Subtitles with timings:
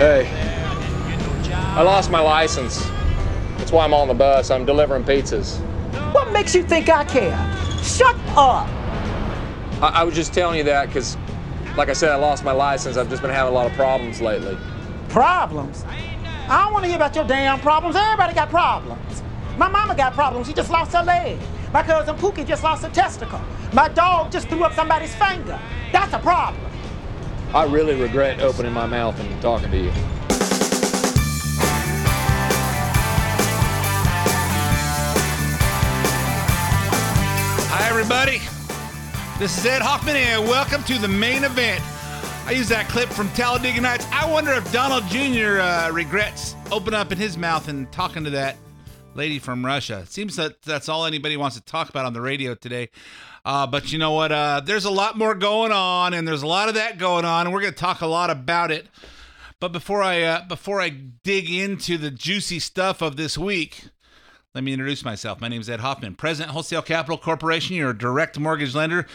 [0.00, 0.26] Hey,
[1.76, 2.82] I lost my license.
[3.58, 4.50] That's why I'm on the bus.
[4.50, 5.58] I'm delivering pizzas.
[6.14, 7.36] What makes you think I care?
[7.82, 8.66] Shut up!
[9.82, 11.18] I, I was just telling you that because,
[11.76, 12.96] like I said, I lost my license.
[12.96, 14.56] I've just been having a lot of problems lately.
[15.10, 15.84] Problems?
[16.48, 17.94] I don't want to hear about your damn problems.
[17.94, 19.22] Everybody got problems.
[19.58, 20.46] My mama got problems.
[20.46, 21.38] She just lost her leg.
[21.74, 23.42] My cousin Pookie just lost a testicle.
[23.74, 25.60] My dog just threw up somebody's finger.
[25.92, 26.69] That's a problem.
[27.52, 29.90] I really regret opening my mouth and talking to you.
[37.66, 38.38] Hi, everybody.
[39.40, 41.82] This is Ed Hoffman, and welcome to the main event.
[42.46, 44.06] I use that clip from Talladega Nights.
[44.12, 45.58] I wonder if Donald Jr.
[45.58, 48.58] Uh, regrets opening up in his mouth and talking to that
[49.14, 50.00] lady from Russia.
[50.00, 52.90] It seems that that's all anybody wants to talk about on the radio today.
[53.44, 54.32] Uh, but you know what?
[54.32, 57.46] Uh, there's a lot more going on, and there's a lot of that going on,
[57.46, 58.86] and we're going to talk a lot about it.
[59.58, 63.84] But before I uh, before I dig into the juicy stuff of this week,
[64.54, 65.40] let me introduce myself.
[65.40, 69.06] My name is Ed Hoffman, President Wholesale Capital Corporation, your direct mortgage lender.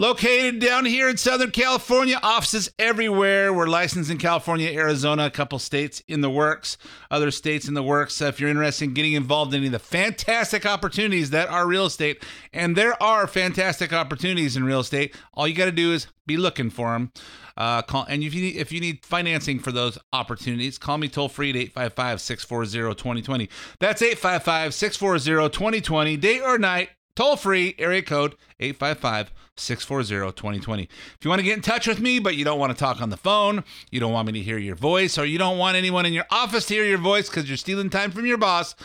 [0.00, 3.52] Located down here in Southern California, offices everywhere.
[3.52, 6.78] We're licensed in California, Arizona, a couple states in the works,
[7.10, 8.14] other states in the works.
[8.14, 11.66] So if you're interested in getting involved in any of the fantastic opportunities that are
[11.66, 15.92] real estate, and there are fantastic opportunities in real estate, all you got to do
[15.92, 17.10] is be looking for them.
[17.56, 21.08] Uh, call and if you need if you need financing for those opportunities, call me
[21.08, 23.48] toll free at 855-640-2020.
[23.80, 30.84] That's 855-640-2020, day or night, toll free, area code 855 640 2020.
[30.84, 33.02] If you want to get in touch with me, but you don't want to talk
[33.02, 35.76] on the phone, you don't want me to hear your voice, or you don't want
[35.76, 38.76] anyone in your office to hear your voice because you're stealing time from your boss,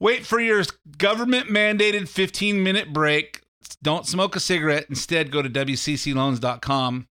[0.00, 0.64] wait for your
[0.96, 3.42] government mandated 15 minute break.
[3.82, 4.86] Don't smoke a cigarette.
[4.88, 7.06] Instead, go to WCCLoans.com.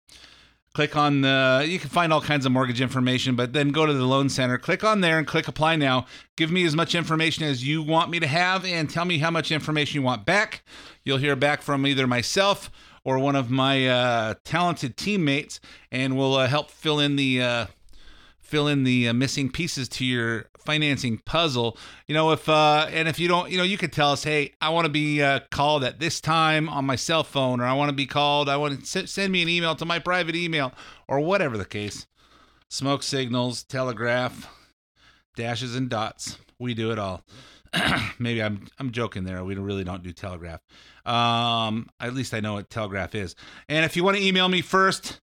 [0.73, 3.91] Click on the, you can find all kinds of mortgage information, but then go to
[3.91, 6.05] the loan center, click on there and click apply now.
[6.38, 9.31] Give me as much information as you want me to have and tell me how
[9.31, 10.63] much information you want back.
[11.03, 12.72] You'll hear back from either myself
[13.03, 15.59] or one of my uh, talented teammates,
[15.91, 17.66] and we'll uh, help fill in the uh,
[18.40, 21.77] fill in the uh, missing pieces to your financing puzzle.
[22.07, 24.53] You know, if uh, and if you don't, you know, you could tell us, hey,
[24.61, 27.73] I want to be uh, called at this time on my cell phone, or I
[27.73, 28.49] want to be called.
[28.49, 30.73] I want to send me an email to my private email,
[31.07, 32.07] or whatever the case.
[32.69, 34.49] Smoke signals, telegraph,
[35.35, 36.38] dashes and dots.
[36.57, 37.23] We do it all.
[38.19, 39.43] Maybe I'm I'm joking there.
[39.43, 40.61] We really don't do telegraph.
[41.05, 43.35] Um, at least I know what telegraph is.
[43.67, 45.19] And if you want to email me first,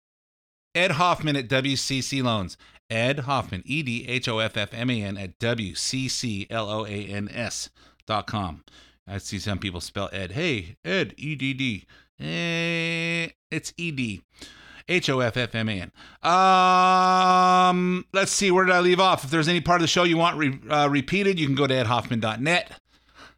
[0.75, 2.57] Ed Hoffman at WCC Loans.
[2.91, 6.47] Ed Hoffman, E D H O F F M A N at W C C
[6.51, 7.71] L O A N S
[8.07, 8.65] dot com.
[9.07, 10.33] I see some people spell Ed.
[10.33, 11.85] Hey, Ed, E D D.
[12.21, 14.23] Eh, it's E D.
[14.89, 15.93] H O F F M A N.
[16.23, 19.25] Um, let's see, where did I leave off?
[19.25, 21.67] If there's any part of the show you want re- uh, repeated, you can go
[21.67, 22.73] to edhoffman.net.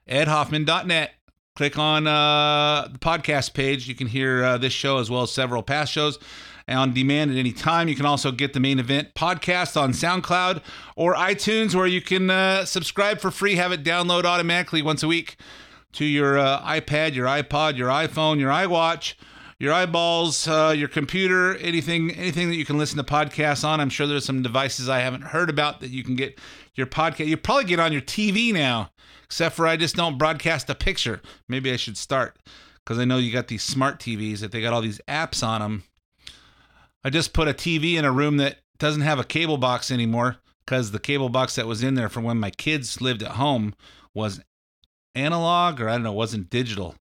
[0.08, 1.10] Edhoffman.net.
[1.56, 3.88] Click on uh, the podcast page.
[3.88, 6.18] You can hear uh, this show as well as several past shows
[6.74, 7.88] on demand at any time.
[7.88, 10.62] You can also get the main event podcast on SoundCloud
[10.96, 15.08] or iTunes, where you can uh, subscribe for free, have it download automatically once a
[15.08, 15.36] week
[15.92, 19.14] to your uh, iPad, your iPod, your iPhone, your iWatch,
[19.58, 23.80] your eyeballs, uh, your computer, anything, anything that you can listen to podcasts on.
[23.80, 26.38] I'm sure there's some devices I haven't heard about that you can get
[26.74, 27.26] your podcast.
[27.26, 28.90] You probably get on your TV now,
[29.24, 31.20] except for I just don't broadcast a picture.
[31.46, 32.38] Maybe I should start
[32.84, 35.60] because I know you got these smart TVs that they got all these apps on
[35.60, 35.84] them.
[37.02, 40.36] I just put a TV in a room that doesn't have a cable box anymore
[40.64, 43.74] because the cable box that was in there from when my kids lived at home
[44.14, 44.40] was
[45.14, 46.96] analog or I don't know, wasn't digital.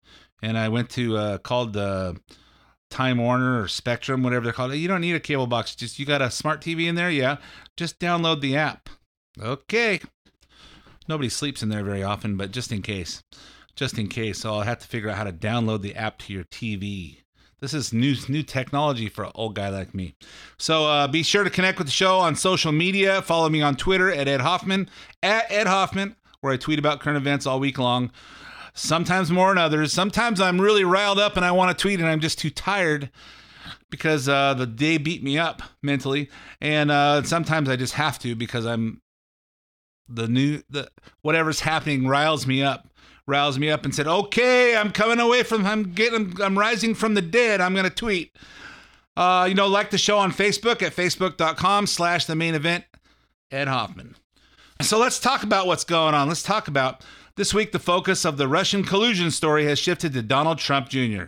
[0.43, 2.21] And I went to uh, called the
[2.91, 4.75] Time Warner or Spectrum, whatever they're called.
[4.75, 5.75] You don't need a cable box.
[5.75, 7.37] Just you got a smart TV in there, yeah.
[7.77, 8.89] Just download the app.
[9.41, 10.01] Okay.
[11.09, 13.23] Nobody sleeps in there very often, but just in case,
[13.77, 16.45] just in case, I'll have to figure out how to download the app to your
[16.45, 17.23] TV.
[17.61, 20.15] This is new new technology for an old guy like me.
[20.59, 23.23] So uh, be sure to connect with the show on social media.
[23.23, 24.91] Follow me on Twitter at Ed Hoffman
[25.23, 28.11] at Ed Hoffman, where I tweet about current events all week long.
[28.75, 29.91] Sometimes more than others.
[29.91, 33.11] Sometimes I'm really riled up and I want to tweet and I'm just too tired
[33.91, 36.29] because uh, the day beat me up mentally.
[36.61, 39.01] And uh, sometimes I just have to because I'm
[40.09, 40.91] the new the
[41.23, 42.89] whatever's happening riles me up
[43.27, 47.15] riles me up and said okay i'm coming away from i'm getting i'm rising from
[47.15, 47.61] the dead.
[47.61, 48.37] I'm going to tweet.
[49.17, 52.85] Uh, you know like the show on facebook at facebook.com slash the main event
[53.51, 54.17] ed hoffman.
[54.83, 56.29] So let's talk about what's going on.
[56.29, 57.03] Let's talk about
[57.37, 61.25] this week the focus of the russian collusion story has shifted to donald trump jr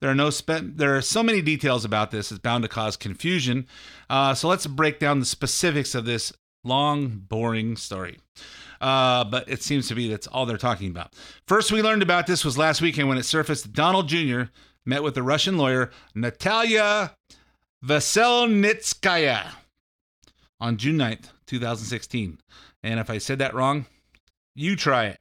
[0.00, 2.96] There are no spe- there are so many details about this; it's bound to cause
[2.96, 3.66] confusion.
[4.08, 6.32] Uh, so let's break down the specifics of this
[6.64, 8.18] long, boring story.
[8.80, 11.14] Uh, but it seems to be that's all they're talking about.
[11.46, 13.72] First, we learned about this was last weekend when it surfaced.
[13.72, 14.44] Donald Jr.
[14.86, 17.14] met with the Russian lawyer Natalia
[17.84, 19.48] Veselnitskaya
[20.60, 22.38] on June 9th, 2016.
[22.82, 23.86] And if I said that wrong,
[24.54, 25.20] you try it.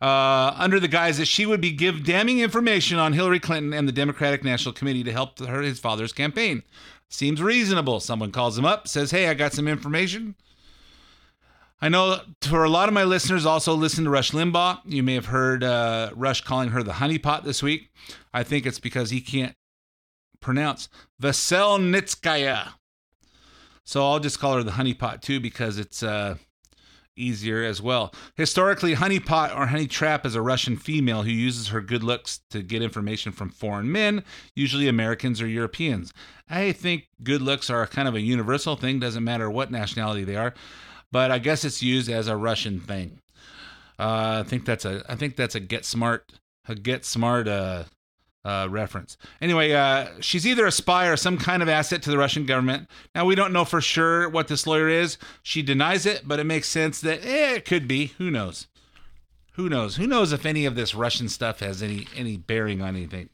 [0.00, 3.86] Uh, under the guise that she would be give damning information on Hillary Clinton and
[3.86, 6.62] the Democratic National Committee to help her his father's campaign.
[7.10, 8.00] Seems reasonable.
[8.00, 10.36] Someone calls him up, says, "Hey, I got some information."
[11.82, 14.80] I know for a lot of my listeners also listen to Rush Limbaugh.
[14.84, 17.90] You may have heard uh, Rush calling her the honeypot this week.
[18.34, 19.54] I think it's because he can't
[20.40, 20.88] pronounce
[21.22, 22.74] Veselnitskaya.
[23.84, 26.36] So I'll just call her the honeypot too because it's uh,
[27.16, 28.12] easier as well.
[28.36, 32.62] Historically, honeypot or honey trap is a Russian female who uses her good looks to
[32.62, 34.22] get information from foreign men,
[34.54, 36.12] usually Americans or Europeans.
[36.48, 40.36] I think good looks are kind of a universal thing, doesn't matter what nationality they
[40.36, 40.54] are,
[41.12, 43.20] but I guess it's used as a Russian thing.
[43.98, 46.32] Uh, I think that's a I think that's a get smart
[46.68, 47.84] a get smart uh,
[48.44, 49.16] uh, reference.
[49.40, 52.88] Anyway, uh, she's either a spy or some kind of asset to the Russian government.
[53.14, 55.18] Now, we don't know for sure what this lawyer is.
[55.42, 58.06] She denies it, but it makes sense that eh, it could be.
[58.18, 58.66] Who knows?
[59.54, 59.96] Who knows?
[59.96, 63.28] Who knows if any of this Russian stuff has any any bearing on anything?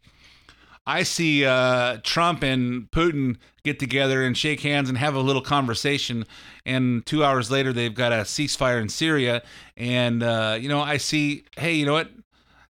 [0.87, 5.43] I see uh, Trump and Putin get together and shake hands and have a little
[5.43, 6.25] conversation,
[6.65, 9.43] and two hours later they've got a ceasefire in Syria.
[9.77, 12.11] And uh, you know, I see, hey, you know what?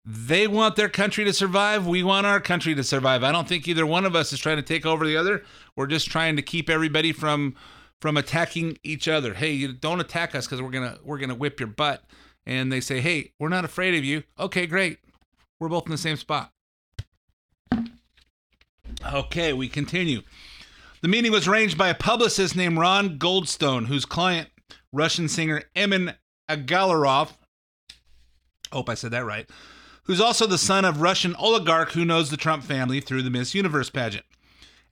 [0.05, 1.87] They want their country to survive.
[1.87, 3.23] We want our country to survive.
[3.23, 5.43] I don't think either one of us is trying to take over the other.
[5.75, 7.55] We're just trying to keep everybody from
[8.01, 9.33] from attacking each other.
[9.33, 12.03] Hey, you don't attack us because we're gonna we're gonna whip your butt.
[12.45, 14.23] And they say, hey, we're not afraid of you.
[14.39, 14.99] Okay, great.
[15.59, 16.51] We're both in the same spot.
[19.13, 20.21] Okay, we continue.
[21.01, 24.49] The meeting was arranged by a publicist named Ron Goldstone, whose client,
[24.91, 26.13] Russian singer Emin
[26.49, 27.33] Agalarov,
[28.71, 29.47] hope I said that right,
[30.03, 33.53] who's also the son of Russian oligarch who knows the Trump family through the Miss
[33.53, 34.25] Universe pageant.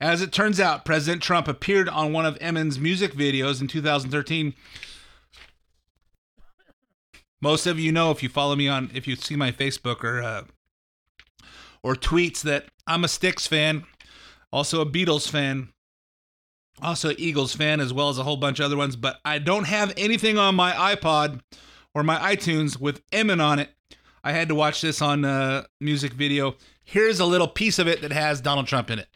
[0.00, 4.54] As it turns out, President Trump appeared on one of Emin's music videos in 2013.
[7.40, 10.22] Most of you know if you follow me on, if you see my Facebook or
[10.22, 10.44] uh,
[11.82, 13.84] or tweets that I'm a Styx fan,
[14.54, 15.68] also a Beatles fan,
[16.80, 18.94] also Eagles fan, as well as a whole bunch of other ones.
[18.94, 21.40] But I don't have anything on my iPod
[21.92, 23.70] or my iTunes with Emin on it.
[24.22, 26.54] I had to watch this on a music video.
[26.84, 29.08] Here's a little piece of it that has Donald Trump in it.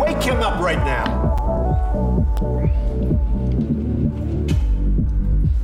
[0.00, 1.04] Wake him up right now.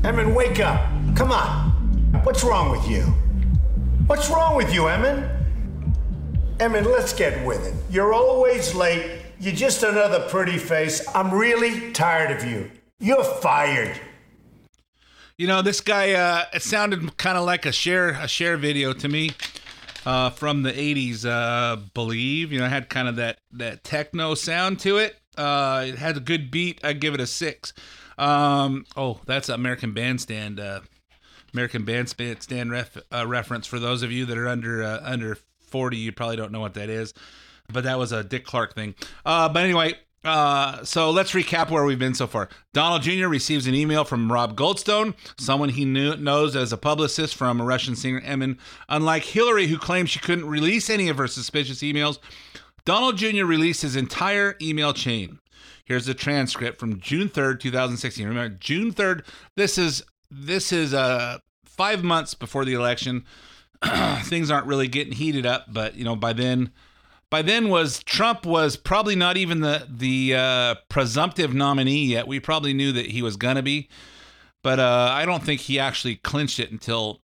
[0.05, 0.87] Emin, wake up.
[1.17, 1.82] Come on.
[2.21, 3.03] What's wrong with you?
[4.07, 5.29] What's wrong with you, Emin?
[6.61, 7.75] Emin, let's get with it.
[7.91, 9.23] You're always late.
[9.41, 11.05] You're just another pretty face.
[11.17, 12.71] I'm really tired of you.
[13.01, 14.01] You're fired.
[15.37, 16.13] You know, this guy.
[16.13, 19.33] Uh, it sounded kind of like a Cher a Cher video to me
[20.07, 21.25] uh, from the '80s.
[21.25, 25.17] Uh, believe you know, it had kind of that that techno sound to it.
[25.37, 26.81] Uh, it had a good beat.
[26.85, 27.73] I'd give it a six.
[28.19, 30.61] Um, oh, that's American Bandstand.
[30.61, 30.81] Uh,
[31.55, 35.97] American Bandstand ref, uh, reference for those of you that are under uh, under 40.
[35.97, 37.15] You probably don't know what that is,
[37.73, 38.95] but that was a Dick Clark thing.
[39.25, 39.95] Uh, but anyway,
[40.25, 42.49] uh, so let's recap where we've been so far.
[42.73, 43.27] Donald Jr.
[43.27, 47.65] receives an email from Rob Goldstone, someone he knew, knows as a publicist from a
[47.65, 48.59] Russian singer Emin.
[48.89, 52.19] Unlike Hillary, who claimed she couldn't release any of her suspicious emails,
[52.85, 53.45] Donald Jr.
[53.45, 55.39] released his entire email chain.
[55.85, 58.27] Here's a transcript from June 3rd, 2016.
[58.27, 59.25] Remember, June 3rd.
[59.57, 63.25] This is this is uh five months before the election.
[64.23, 66.73] Things aren't really getting heated up, but you know, by then
[67.31, 72.27] by then was Trump was probably not even the the uh, presumptive nominee yet.
[72.27, 73.89] We probably knew that he was gonna be,
[74.63, 77.21] but uh, I don't think he actually clinched it until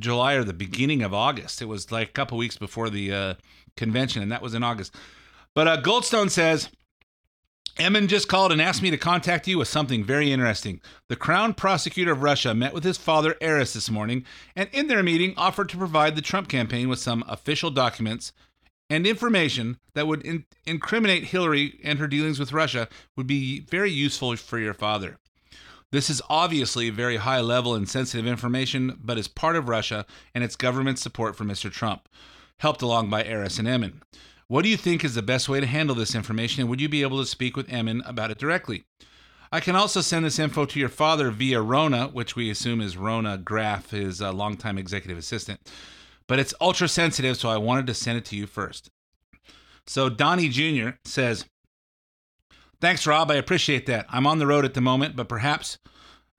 [0.00, 1.62] July or the beginning of August.
[1.62, 3.34] It was like a couple weeks before the uh,
[3.76, 4.94] convention, and that was in August.
[5.54, 6.68] But uh, Goldstone says.
[7.80, 10.82] Emin just called and asked me to contact you with something very interesting.
[11.08, 15.02] The Crown Prosecutor of Russia met with his father, Aris, this morning, and in their
[15.02, 18.34] meeting offered to provide the Trump campaign with some official documents
[18.90, 23.90] and information that would in- incriminate Hillary and her dealings with Russia would be very
[23.90, 25.16] useful for your father.
[25.90, 30.44] This is obviously very high level and sensitive information, but is part of Russia and
[30.44, 31.72] its government's support for Mr.
[31.72, 32.10] Trump,
[32.58, 34.02] helped along by Aris and Emin.
[34.50, 36.88] What do you think is the best way to handle this information, and would you
[36.88, 38.82] be able to speak with Emin about it directly?
[39.52, 42.96] I can also send this info to your father via Rhona, which we assume is
[42.96, 45.60] Rhona Graff, his uh, longtime executive assistant.
[46.26, 48.90] But it's ultra sensitive, so I wanted to send it to you first.
[49.86, 50.96] So Donnie Jr.
[51.04, 51.44] says,
[52.80, 53.30] Thanks, Rob.
[53.30, 54.06] I appreciate that.
[54.08, 55.78] I'm on the road at the moment, but perhaps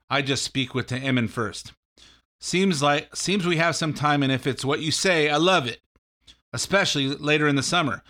[0.09, 1.71] I just speak with Emin first.
[2.41, 5.65] Seems like seems we have some time, and if it's what you say, I love
[5.65, 5.79] it.
[6.53, 8.03] Especially later in the summer.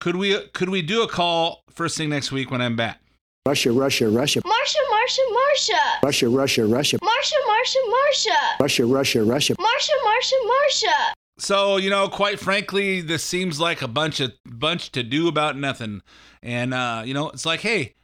[0.00, 3.00] Could we could we do a call first thing next week when I'm back?
[3.46, 4.40] Russia, Russia, Russia.
[4.42, 6.02] Marsha, Marsha, Marsha.
[6.04, 6.98] Russia, Russia, Russia.
[6.98, 8.60] Marsha, Marsha, Marsha.
[8.60, 9.54] Russia, Russia, Russia.
[9.56, 11.12] Marsha, Marsha, Marsha.
[11.38, 15.56] So you know, quite frankly, this seems like a bunch of bunch to do about
[15.56, 16.02] nothing,
[16.42, 17.94] and uh, you know, it's like, hey,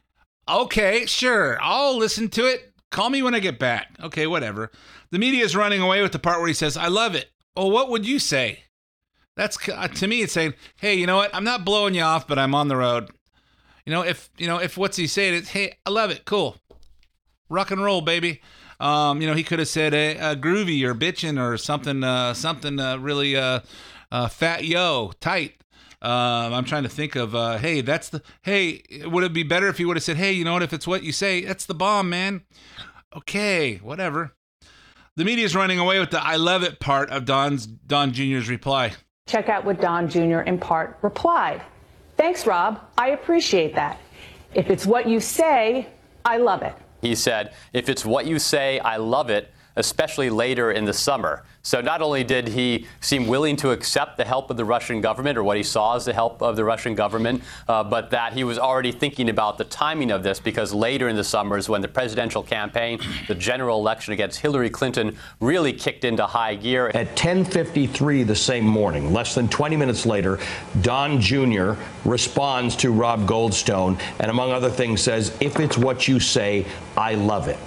[0.47, 2.73] okay, sure, I'll listen to it.
[2.91, 3.95] Call me when I get back.
[4.01, 4.71] Okay, whatever.
[5.11, 7.71] The media is running away with the part where he says, "I love it." Well,
[7.71, 8.63] what would you say?
[9.39, 9.55] That's
[10.01, 11.33] to me, it's saying, "Hey, you know what?
[11.33, 13.09] I'm not blowing you off, but I'm on the road.
[13.85, 16.25] You know, if you know if what's he saying is, "Hey, I love it.
[16.25, 16.57] Cool,
[17.49, 18.41] rock and roll, baby."
[18.81, 22.33] Um, you know, he could have said a, a groovy or bitchin' or something, uh,
[22.33, 23.61] something uh, really uh,
[24.11, 25.55] uh, fat yo tight.
[26.01, 29.67] Um, I'm trying to think of, uh, hey, that's the, hey, would it be better
[29.67, 31.65] if he would have said, hey, you know what, if it's what you say, that's
[31.65, 32.43] the bomb, man.
[33.13, 34.33] Okay, whatever.
[35.17, 38.47] The media is running away with the I love it part of Don's Don Jr.'s
[38.47, 38.93] reply.
[39.29, 40.39] Check out what Don Jr.
[40.39, 41.61] in part replied.
[42.17, 42.81] Thanks, Rob.
[42.97, 43.99] I appreciate that.
[44.55, 45.85] If it's what you say,
[46.25, 46.73] I love it.
[47.03, 51.43] He said, if it's what you say, I love it, especially later in the summer.
[51.61, 55.37] So not only did he seem willing to accept the help of the Russian government,
[55.37, 58.43] or what he saw as the help of the Russian government, uh, but that he
[58.43, 61.81] was already thinking about the timing of this because later in the summer is when
[61.81, 66.91] the presidential campaign, the general election against Hillary Clinton, really kicked into high gear.
[66.93, 70.39] At 10:53 the same morning, less than 20 minutes later,
[70.81, 71.73] Don Jr.
[72.05, 76.65] responds to Rob Goldstone, and among other things says, "If it's what you say,
[76.97, 77.57] I love it."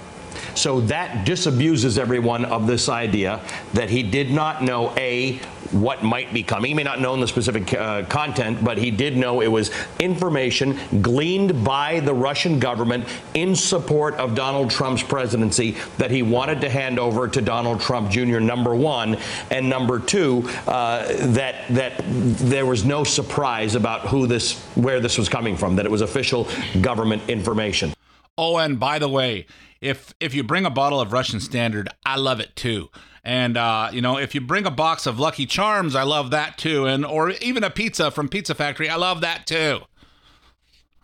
[0.55, 3.41] So that disabuses everyone of this idea
[3.73, 5.39] that he did not know A,
[5.71, 6.69] what might be coming.
[6.69, 10.77] He may not know the specific uh, content, but he did know it was information
[11.01, 16.69] gleaned by the Russian government in support of Donald Trump's presidency that he wanted to
[16.69, 18.39] hand over to Donald Trump Jr.
[18.39, 19.17] Number one,
[19.49, 25.17] and number two, uh, that that there was no surprise about who this, where this
[25.17, 26.47] was coming from, that it was official
[26.81, 27.93] government information.
[28.37, 29.45] Oh, and by the way,
[29.83, 32.89] if if you bring a bottle of Russian Standard, I love it too.
[33.23, 36.57] And uh, you know, if you bring a box of Lucky Charms, I love that
[36.57, 36.85] too.
[36.87, 39.81] And or even a pizza from Pizza Factory, I love that too.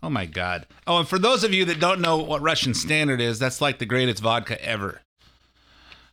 [0.02, 0.66] Oh my God!
[0.88, 3.80] Oh, and for those of you that don't know what Russian Standard is, that's like
[3.80, 5.02] the greatest vodka ever.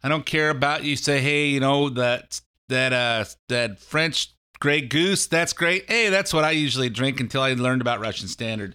[0.02, 4.80] I don't care about you say, hey, you know that that uh that French Grey
[4.80, 5.88] Goose, that's great.
[5.88, 8.75] Hey, that's what I usually drink until I learned about Russian Standard.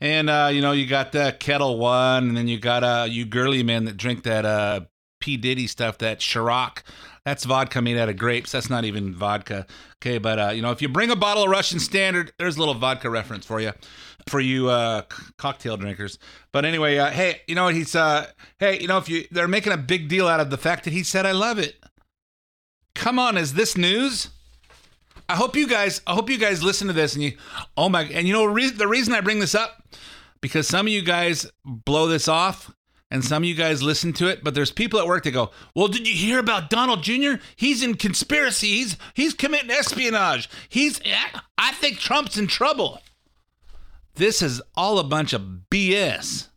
[0.00, 3.24] And uh, you know, you got the Ketel One, and then you got uh, you
[3.24, 4.80] girly men that drink that uh,
[5.20, 6.82] P Diddy stuff, that Ciroc.
[7.24, 8.52] That's vodka made out of grapes.
[8.52, 9.66] That's not even vodka.
[10.00, 12.60] Okay, but uh, you know, if you bring a bottle of Russian Standard, there's a
[12.60, 13.72] little vodka reference for you,
[14.28, 16.20] for you uh, c- cocktail drinkers.
[16.52, 17.96] But anyway, uh, hey, you know what he's?
[17.96, 18.26] Uh,
[18.58, 20.92] hey, you know, if you they're making a big deal out of the fact that
[20.92, 21.82] he said I love it.
[22.94, 24.28] Come on, is this news?
[25.28, 26.00] I hope you guys.
[26.06, 27.36] I hope you guys listen to this and you.
[27.76, 28.02] Oh my!
[28.04, 29.82] And you know re- the reason I bring this up
[30.40, 32.70] because some of you guys blow this off
[33.10, 35.50] and some of you guys listen to it, but there's people at work that go,
[35.74, 37.34] "Well, did you hear about Donald Jr.?
[37.54, 38.68] He's in conspiracy.
[38.68, 40.48] He's he's committing espionage.
[40.68, 41.00] He's
[41.58, 43.00] I think Trump's in trouble."
[44.14, 46.48] This is all a bunch of BS.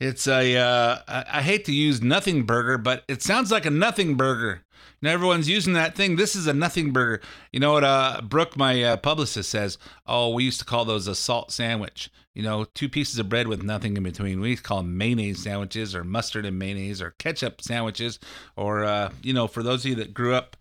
[0.00, 4.14] It's a uh, I hate to use nothing burger, but it sounds like a nothing
[4.14, 4.62] burger.
[5.00, 6.16] Now everyone's using that thing.
[6.16, 7.22] This is a nothing burger.
[7.52, 7.84] You know what?
[7.84, 9.78] Uh, Brooke, my uh, publicist, says.
[10.06, 12.10] Oh, we used to call those a salt sandwich.
[12.34, 14.40] You know, two pieces of bread with nothing in between.
[14.40, 18.18] We call them mayonnaise sandwiches, or mustard and mayonnaise, or ketchup sandwiches,
[18.56, 20.56] or uh, you know, for those of you that grew up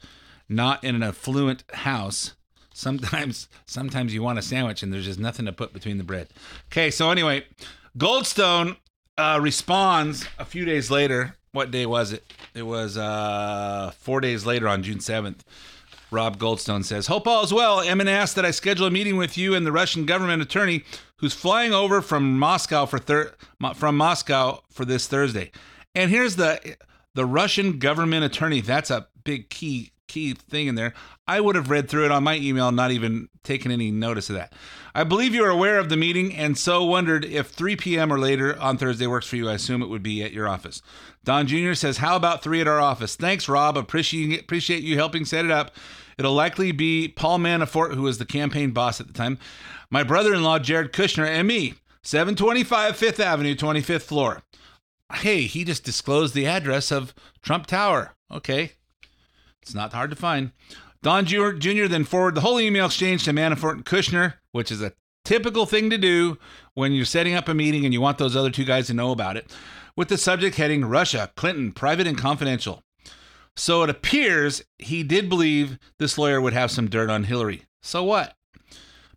[0.50, 2.36] not in an affluent house,
[2.74, 6.28] sometimes sometimes you want a sandwich and there's just nothing to put between the bread.
[6.72, 7.46] Okay, so anyway,
[7.98, 8.78] Goldstone
[9.18, 12.32] uh, responds a few days later what day was it?
[12.54, 15.40] It was uh, four days later on June 7th.
[16.10, 17.82] Rob Goldstone says, Hope all is well.
[17.82, 20.84] Emin asked that I schedule a meeting with you and the Russian government attorney
[21.18, 23.34] who's flying over from Moscow for thir-
[23.76, 25.52] from Moscow for this Thursday.
[25.94, 26.78] And here's the
[27.14, 28.62] the Russian government attorney.
[28.62, 30.94] That's a big key key thing in there.
[31.28, 34.36] I would have read through it on my email, not even taken any notice of
[34.36, 34.54] that.
[34.96, 38.12] I believe you are aware of the meeting and so wondered if 3 p.m.
[38.12, 39.50] or later on Thursday works for you.
[39.50, 40.82] I assume it would be at your office.
[41.24, 41.74] Don Jr.
[41.74, 43.16] says, How about three at our office?
[43.16, 43.78] Thanks, Rob.
[43.78, 45.72] Appreciate, appreciate you helping set it up.
[46.18, 49.38] It'll likely be Paul Manafort, who was the campaign boss at the time,
[49.90, 51.76] my brother in law, Jared Kushner, and me.
[52.04, 54.42] 725 Fifth Avenue, 25th floor.
[55.14, 58.16] Hey, he just disclosed the address of Trump Tower.
[58.32, 58.72] Okay.
[59.62, 60.52] It's not hard to find.
[61.08, 61.88] Don Jr.
[61.88, 64.92] Then forwarded the whole email exchange to Manafort and Kushner, which is a
[65.24, 66.38] typical thing to do
[66.74, 69.12] when you're setting up a meeting and you want those other two guys to know
[69.12, 69.50] about it,
[69.96, 72.84] with the subject heading Russia, Clinton, private and confidential.
[73.56, 77.64] So it appears he did believe this lawyer would have some dirt on Hillary.
[77.82, 78.36] So what?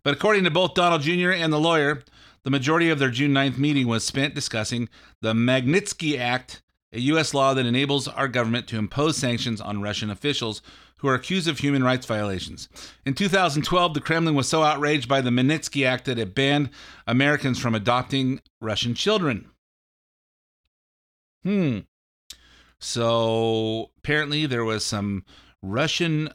[0.01, 1.31] But according to both Donald Jr.
[1.31, 2.03] and the lawyer,
[2.45, 4.87] the majority of their June 9th meeting was spent discussing
[5.21, 7.33] the Magnitsky Act, a U.S.
[7.33, 10.61] law that enables our government to impose sanctions on Russian officials
[10.97, 12.69] who are accused of human rights violations.
[13.05, 16.69] In 2012, the Kremlin was so outraged by the Magnitsky Act that it banned
[17.07, 19.49] Americans from adopting Russian children.
[21.43, 21.79] Hmm.
[22.79, 25.25] So apparently, there was some
[25.61, 26.29] Russian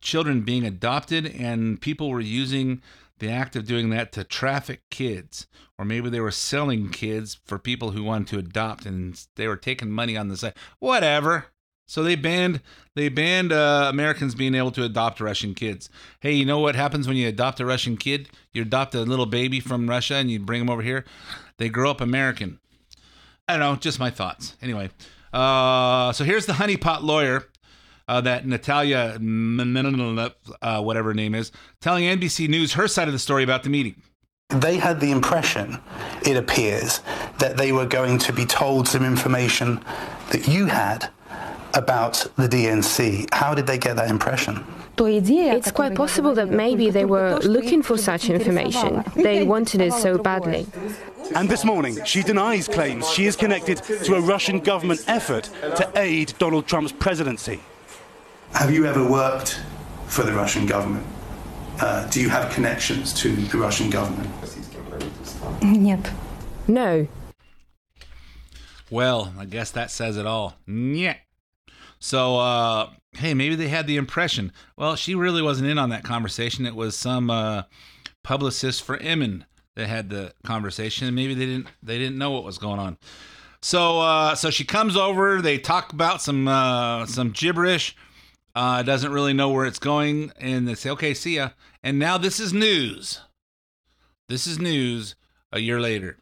[0.00, 2.82] children being adopted, and people were using
[3.22, 5.46] the act of doing that to traffic kids,
[5.78, 9.56] or maybe they were selling kids for people who wanted to adopt, and they were
[9.56, 10.54] taking money on the side.
[10.80, 11.46] Whatever.
[11.86, 12.62] So they banned
[12.96, 15.88] they banned uh, Americans being able to adopt Russian kids.
[16.18, 18.28] Hey, you know what happens when you adopt a Russian kid?
[18.52, 21.04] You adopt a little baby from Russia and you bring them over here.
[21.58, 22.58] They grow up American.
[23.46, 24.56] I don't know, just my thoughts.
[24.60, 24.90] Anyway,
[25.32, 27.46] uh, so here's the honeypot lawyer
[28.08, 33.18] uh, that Natalia, uh, whatever her name is, telling NBC News her side of the
[33.18, 34.00] story about the meeting.
[34.48, 35.78] They had the impression,
[36.26, 37.00] it appears,
[37.38, 39.82] that they were going to be told some information
[40.30, 41.08] that you had
[41.74, 43.32] about the DNC.
[43.32, 44.64] How did they get that impression?
[44.98, 49.02] It's quite possible that maybe they were looking for such information.
[49.16, 50.66] They wanted it so badly.
[51.34, 55.44] And this morning, she denies claims she is connected to a Russian government effort
[55.76, 57.60] to aid Donald Trump's presidency.
[58.54, 59.60] Have you ever worked
[60.06, 61.06] for the Russian government?
[61.80, 64.28] Uh, do you have connections to the Russian government?
[65.62, 66.10] Нет.
[66.68, 67.08] No.
[68.90, 70.54] Well, I guess that says it all.
[70.66, 71.16] Yeah.
[71.98, 74.52] So, uh, hey, maybe they had the impression.
[74.76, 76.66] Well, she really wasn't in on that conversation.
[76.66, 77.62] It was some uh,
[78.22, 82.44] publicist for Emin that had the conversation, and maybe they didn't they didn't know what
[82.44, 82.98] was going on.
[83.62, 85.40] So, uh, so she comes over.
[85.40, 87.96] They talk about some uh, some gibberish.
[88.54, 91.50] Uh, doesn't really know where it's going, and they say, "Okay, see ya."
[91.82, 93.20] And now this is news.
[94.28, 95.14] This is news.
[95.54, 96.18] A year later,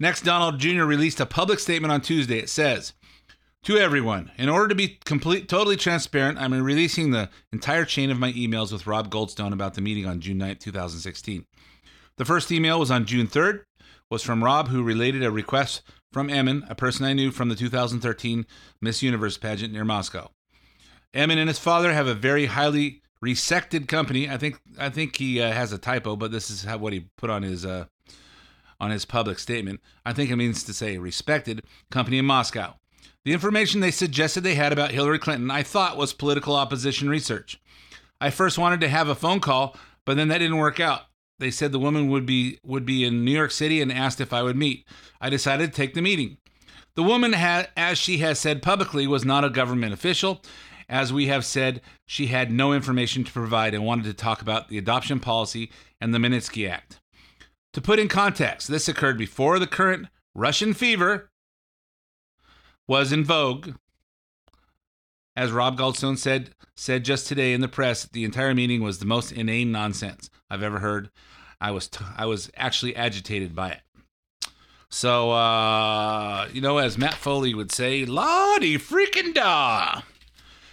[0.00, 0.84] next, Donald Jr.
[0.84, 2.38] released a public statement on Tuesday.
[2.38, 2.92] It says.
[3.64, 8.18] To everyone, in order to be complete, totally transparent, I'm releasing the entire chain of
[8.18, 11.46] my emails with Rob Goldstone about the meeting on June 9th, 2016.
[12.16, 13.64] The first email was on June 3rd,
[14.08, 17.56] was from Rob, who related a request from Emin, a person I knew from the
[17.56, 18.46] 2013
[18.80, 20.30] Miss Universe pageant near Moscow.
[21.16, 24.28] Emin and his father have a very highly resected company.
[24.28, 27.06] I think I think he uh, has a typo, but this is how, what he
[27.16, 27.86] put on his uh,
[28.78, 29.80] on his public statement.
[30.04, 32.74] I think it means to say respected company in Moscow.
[33.24, 37.60] The information they suggested they had about Hillary Clinton, I thought was political opposition research.
[38.20, 41.02] I first wanted to have a phone call, but then that didn't work out.
[41.38, 44.32] They said the woman would be would be in New York City and asked if
[44.32, 44.86] I would meet.
[45.20, 46.36] I decided to take the meeting.
[46.94, 50.42] The woman had as she has said publicly was not a government official.
[50.88, 54.68] As we have said, she had no information to provide and wanted to talk about
[54.68, 55.70] the adoption policy
[56.00, 57.00] and the Magnitsky Act.
[57.72, 61.30] To put in context, this occurred before the current Russian fever
[62.86, 63.74] was in vogue.
[65.34, 69.06] As Rob Goldstone said said just today in the press, the entire meeting was the
[69.06, 71.10] most inane nonsense I've ever heard.
[71.60, 73.80] I was t- I was actually agitated by it.
[74.88, 80.02] So uh, you know, as Matt Foley would say, "Lottie freaking da."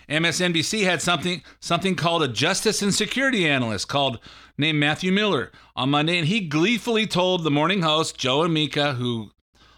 [0.10, 4.20] MSNBC had something something called a justice and security analyst called
[4.58, 8.94] named Matthew Miller on Monday, and he gleefully told the morning host Joe and Mika,
[8.94, 9.32] who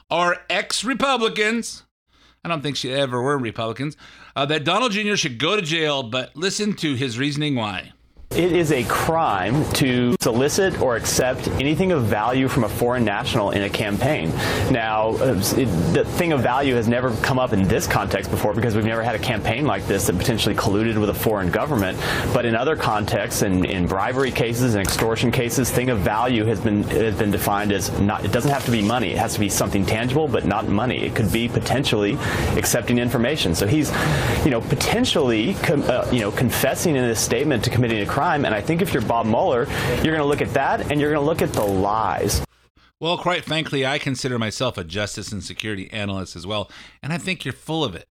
[0.09, 1.83] are ex-Republicans,
[2.43, 3.97] I don't think she ever were Republicans,
[4.35, 5.15] uh, that Donald Jr.
[5.15, 7.93] should go to jail, but listen to his reasoning why.
[8.35, 13.51] It is a crime to solicit or accept anything of value from a foreign national
[13.51, 14.29] in a campaign.
[14.71, 18.53] Now, uh, it, the thing of value has never come up in this context before
[18.53, 21.97] because we've never had a campaign like this that potentially colluded with a foreign government.
[22.33, 26.59] But in other contexts, in, in bribery cases and extortion cases, thing of value has
[26.59, 28.25] been has been defined as not.
[28.25, 29.11] It doesn't have to be money.
[29.11, 31.05] It has to be something tangible, but not money.
[31.05, 32.17] It could be potentially
[32.57, 33.55] accepting information.
[33.55, 33.93] So he's,
[34.43, 38.24] you know, potentially, com, uh, you know, confessing in his statement to committing a crime.
[38.33, 39.67] And I think if you're Bob Mueller,
[40.03, 42.43] you're going to look at that and you're going to look at the lies.
[42.99, 46.71] Well, quite frankly, I consider myself a justice and security analyst as well,
[47.03, 48.07] and I think you're full of it.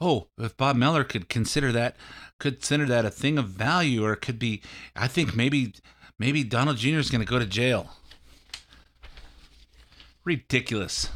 [0.00, 1.96] Oh, if Bob Mueller could consider that
[2.40, 4.62] consider that a thing of value, or it could be,
[4.96, 5.74] I think maybe
[6.18, 6.98] maybe Donald Jr.
[6.98, 7.90] is going to go to jail.
[10.24, 11.10] Ridiculous.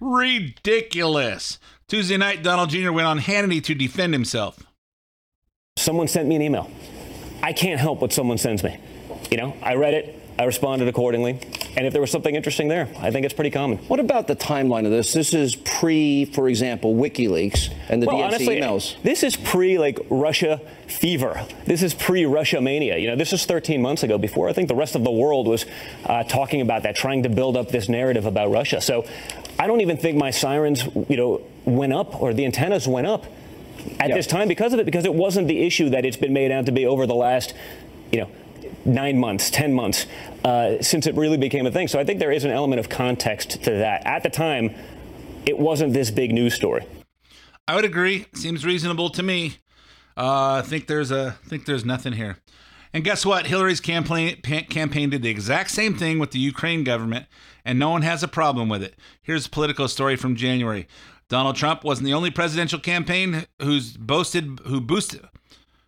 [0.00, 1.58] Ridiculous.
[1.88, 2.92] Tuesday night, Donald Jr.
[2.92, 4.66] went on Hannity to defend himself.
[5.78, 6.70] Someone sent me an email.
[7.42, 8.78] I can't help what someone sends me.
[9.30, 11.38] You know, I read it, I responded accordingly.
[11.76, 13.78] And if there was something interesting there, I think it's pretty common.
[13.78, 15.12] What about the timeline of this?
[15.12, 19.02] This is pre, for example, WikiLeaks and the well, DNC honestly, emails.
[19.02, 21.46] This is pre like Russia fever.
[21.64, 22.98] This is pre Russia mania.
[22.98, 25.48] You know, this is 13 months ago before I think the rest of the world
[25.48, 25.64] was
[26.04, 28.80] uh, talking about that, trying to build up this narrative about Russia.
[28.80, 29.06] So
[29.58, 33.24] I don't even think my sirens, you know, went up or the antennas went up
[34.02, 34.16] at Yeah.
[34.16, 36.66] this time because of it, because it wasn't the issue that it's been made out
[36.66, 37.54] to be over the last,
[38.10, 38.28] you know,
[38.84, 40.06] nine months, 10 months,
[40.44, 41.86] uh, since it really became a thing.
[41.88, 44.04] So I think there is an element of context to that.
[44.04, 44.74] At the time,
[45.46, 46.84] it wasn't this big news story.
[47.68, 48.26] I would agree.
[48.34, 49.58] Seems reasonable to me.
[50.16, 52.36] Uh, I think there's a think there's nothing here.
[52.92, 53.46] And guess what?
[53.46, 57.26] Hillary's campaign campaign did the exact same thing with the Ukraine government,
[57.64, 58.94] and no one has a problem with it.
[59.22, 60.86] Here's a political story from January.
[61.32, 65.22] Donald Trump wasn't the only presidential campaign who's boasted who boosted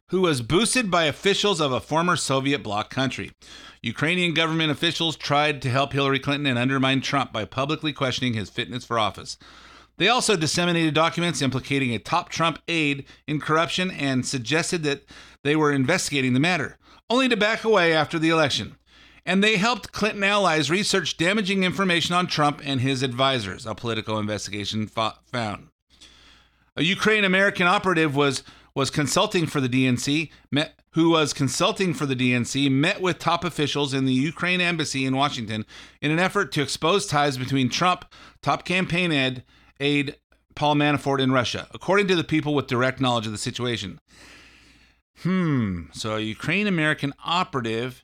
[0.09, 3.31] who was boosted by officials of a former Soviet bloc country.
[3.83, 8.49] Ukrainian government officials tried to help Hillary Clinton and undermine Trump by publicly questioning his
[8.49, 9.37] fitness for office.
[9.99, 15.05] They also disseminated documents implicating a top Trump aide in corruption and suggested that
[15.43, 16.79] they were investigating the matter,
[17.11, 18.77] only to back away after the election.
[19.27, 24.19] And they helped Clinton allies research damaging information on Trump and his advisors, a political
[24.19, 25.69] investigation fo- found.
[26.77, 28.43] A Ukraine American operative was
[28.75, 33.45] was consulting for the DNC, met, who was consulting for the DNC, met with top
[33.45, 35.65] officials in the Ukraine embassy in Washington
[36.01, 38.05] in an effort to expose ties between Trump,
[38.43, 39.45] top campaign aide,
[39.79, 40.17] aide
[40.57, 44.01] Paul Manafort, and Russia, according to the people with direct knowledge of the situation.
[45.23, 45.83] Hmm.
[45.93, 48.04] So a Ukraine American operative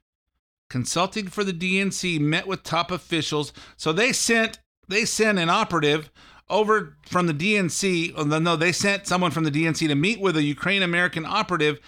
[0.70, 3.52] consulting for the DNC met with top officials.
[3.76, 6.10] So they sent they sent an operative
[6.48, 8.14] over from the DNC.
[8.16, 11.26] oh, No, no, they sent someone from the DNC to meet with a Ukraine American
[11.26, 11.78] operative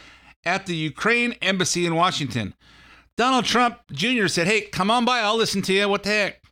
[0.45, 2.55] at the Ukraine embassy in Washington.
[3.16, 4.27] Donald Trump Jr.
[4.27, 5.21] said, "Hey, come on by.
[5.21, 5.88] I'll listen to you.
[5.88, 6.42] What the heck?"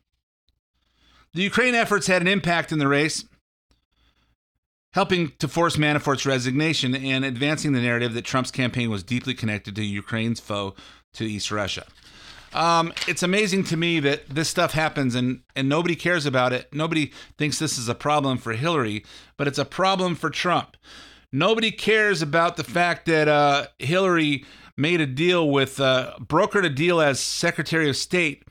[1.33, 3.25] The Ukraine efforts had an impact in the race,
[4.93, 9.75] helping to force Manafort's resignation and advancing the narrative that Trump's campaign was deeply connected
[9.75, 10.75] to Ukraine's foe
[11.13, 11.85] to East Russia.
[12.53, 16.73] Um, it's amazing to me that this stuff happens and, and nobody cares about it.
[16.73, 19.05] Nobody thinks this is a problem for Hillary,
[19.37, 20.75] but it's a problem for Trump.
[21.31, 24.43] Nobody cares about the fact that uh, Hillary
[24.75, 28.43] made a deal with, uh, brokered a deal as Secretary of State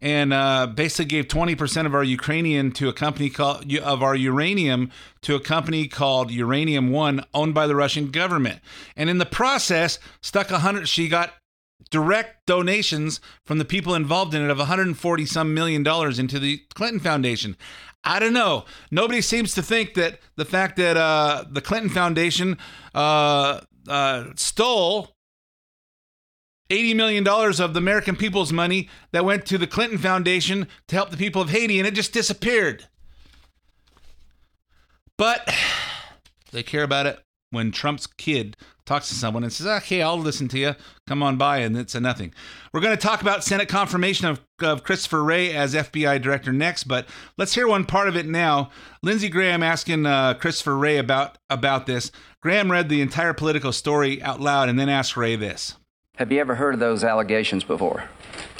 [0.00, 4.90] and uh, basically gave 20% of our Ukrainian to a company called of our uranium
[5.22, 8.60] to a company called Uranium One, owned by the Russian government.
[8.96, 10.88] And in the process, stuck a hundred.
[10.88, 11.32] She got
[11.90, 16.62] direct donations from the people involved in it of 140 some million dollars into the
[16.74, 17.56] Clinton Foundation.
[18.04, 18.64] I don't know.
[18.90, 22.58] Nobody seems to think that the fact that uh, the Clinton Foundation
[22.94, 25.14] uh, uh, stole
[26.70, 31.10] $80 million of the American people's money that went to the Clinton Foundation to help
[31.10, 32.88] the people of Haiti, and it just disappeared.
[35.16, 35.54] But
[36.52, 37.20] they care about it
[37.50, 40.74] when Trump's kid talks to someone and says, okay, I'll listen to you.
[41.06, 42.34] Come on by, and it's a nothing.
[42.72, 46.84] We're going to talk about Senate confirmation of, of Christopher Wray as FBI director next,
[46.84, 47.06] but
[47.38, 48.70] let's hear one part of it now.
[49.02, 52.12] Lindsey Graham asking uh, Christopher Wray about, about this.
[52.40, 55.76] Graham read the entire political story out loud and then asked Wray this.
[56.16, 58.04] Have you ever heard of those allegations before?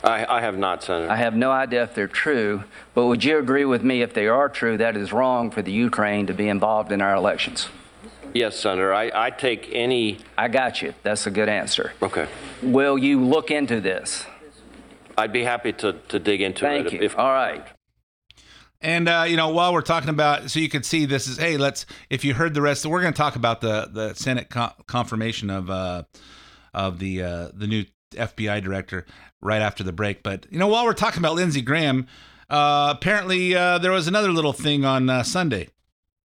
[0.03, 1.11] I, I have not, Senator.
[1.11, 4.27] I have no idea if they're true, but would you agree with me if they
[4.27, 7.69] are true, that it is wrong for the Ukraine to be involved in our elections?
[8.35, 8.93] Yes, Senator.
[8.93, 10.19] I, I take any.
[10.37, 10.93] I got you.
[11.05, 11.93] That's a good answer.
[12.03, 12.27] Okay.
[12.63, 14.27] Will you look into this?
[15.17, 16.91] I'd be happy to, to dig into Thank it.
[16.91, 17.07] Thank you.
[17.07, 17.65] If, All right.
[18.81, 21.57] And uh, you know, while we're talking about, so you can see this is, hey,
[21.57, 21.87] let's.
[22.11, 25.49] If you heard the rest, we're going to talk about the the Senate co- confirmation
[25.49, 26.03] of uh,
[26.75, 29.07] of the uh, the new FBI director
[29.41, 30.23] right after the break.
[30.23, 32.09] But you know, while we're talking about Lindsey Graham,
[32.51, 35.69] uh, apparently uh, there was another little thing on uh, Sunday.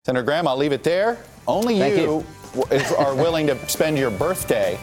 [0.04, 1.18] Senator Graham, I'll leave it there.
[1.46, 4.78] Only Thank you, w- is- are willing to spend your birthday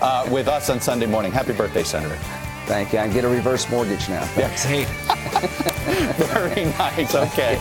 [0.00, 1.32] uh, with us on Sunday morning.
[1.32, 2.16] Happy birthday, Senator.
[2.66, 2.98] Thank you.
[2.98, 4.22] I get a reverse mortgage now.
[4.36, 4.64] Yes.
[4.64, 4.84] Hey.
[6.32, 7.14] Very nice.
[7.14, 7.60] Okay.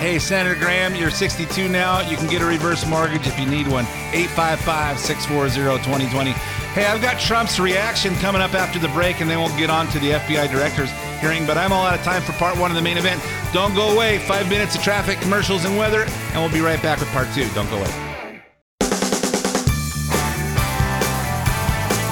[0.00, 2.00] Hey, Senator Graham, you're 62 now.
[2.00, 3.84] You can get a reverse mortgage if you need one.
[4.16, 6.30] 855 640 2020.
[6.72, 9.88] Hey, I've got Trump's reaction coming up after the break, and then we'll get on
[9.88, 11.46] to the FBI director's hearing.
[11.46, 13.22] But I'm all out of time for part one of the main event.
[13.52, 14.20] Don't go away.
[14.20, 17.46] Five minutes of traffic, commercials, and weather, and we'll be right back with part two.
[17.50, 17.90] Don't go away.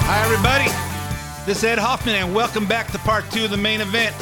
[0.05, 0.69] Hi, everybody.
[1.47, 4.15] This is Ed Hoffman, and welcome back to part two of the main event.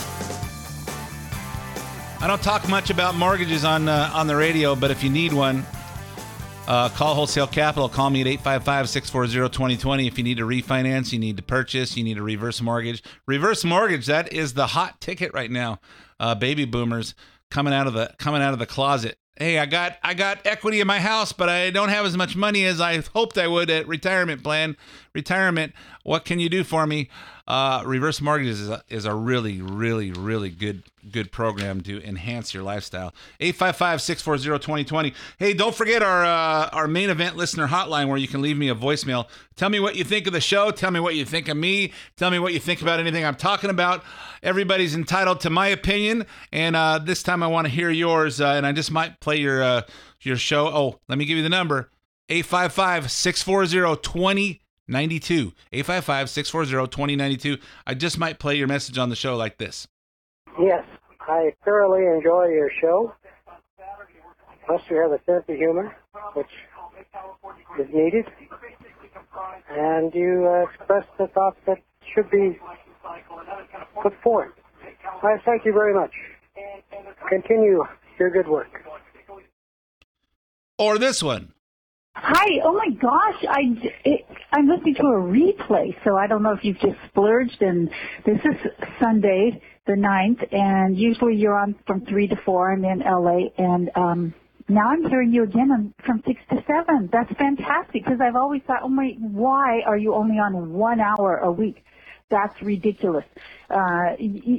[2.20, 5.34] I don't talk much about mortgages on uh, on the radio, but if you need
[5.34, 5.64] one,
[6.68, 7.88] uh, call Wholesale Capital.
[7.88, 12.18] Call me at 855-640-2020 if you need to refinance, you need to purchase, you need
[12.18, 13.04] a reverse mortgage.
[13.28, 15.80] Reverse mortgage, that is the hot ticket right now.
[16.20, 17.14] Uh, baby boomers
[17.52, 19.20] coming out of the coming out of the closet.
[19.38, 22.36] Hey, I got I got equity in my house, but I don't have as much
[22.36, 24.76] money as I hoped I would at retirement plan.
[25.18, 27.10] Retirement, what can you do for me?
[27.48, 32.54] Uh, reverse mortgages is a, is a really, really, really good good program to enhance
[32.54, 33.16] your lifestyle.
[33.40, 35.16] 855-640-2020.
[35.40, 38.70] Hey, don't forget our uh, our main event listener hotline where you can leave me
[38.70, 39.28] a voicemail.
[39.56, 40.70] Tell me what you think of the show.
[40.70, 41.94] Tell me what you think of me.
[42.16, 44.04] Tell me what you think about anything I'm talking about.
[44.44, 48.40] Everybody's entitled to my opinion, and uh, this time I want to hear yours.
[48.40, 49.82] Uh, and I just might play your uh,
[50.22, 50.68] your show.
[50.68, 51.90] Oh, let me give you the number:
[52.30, 54.60] 855-640-2090.
[54.88, 57.58] 92 855 640 2092.
[57.86, 59.88] I just might play your message on the show like this.
[60.60, 60.84] Yes,
[61.22, 63.14] I thoroughly enjoy your show.
[64.66, 65.96] Plus, you have a sense of humor,
[66.34, 66.48] which
[67.80, 68.26] is needed.
[69.70, 71.78] And you uh, express the thoughts that
[72.14, 72.60] should be
[74.02, 74.52] put forth.
[75.24, 76.12] I thank you very much.
[77.30, 77.84] Continue
[78.20, 78.84] your good work.
[80.78, 81.54] Or this one.
[82.20, 82.60] Hi.
[82.64, 83.46] Oh my gosh.
[83.48, 83.62] I
[84.04, 87.62] it, I'm listening to a replay, so I don't know if you've just splurged.
[87.62, 87.90] And
[88.26, 93.00] this is Sunday, the ninth, and usually you're on from three to four, and in
[93.02, 93.50] LA.
[93.60, 94.34] And um,
[94.68, 97.10] now I'm hearing you again from six to seven.
[97.14, 101.38] That's fantastic because I've always thought, oh my, why are you only on one hour
[101.38, 101.84] a week?
[102.32, 103.26] That's ridiculous.
[103.70, 104.16] Uh,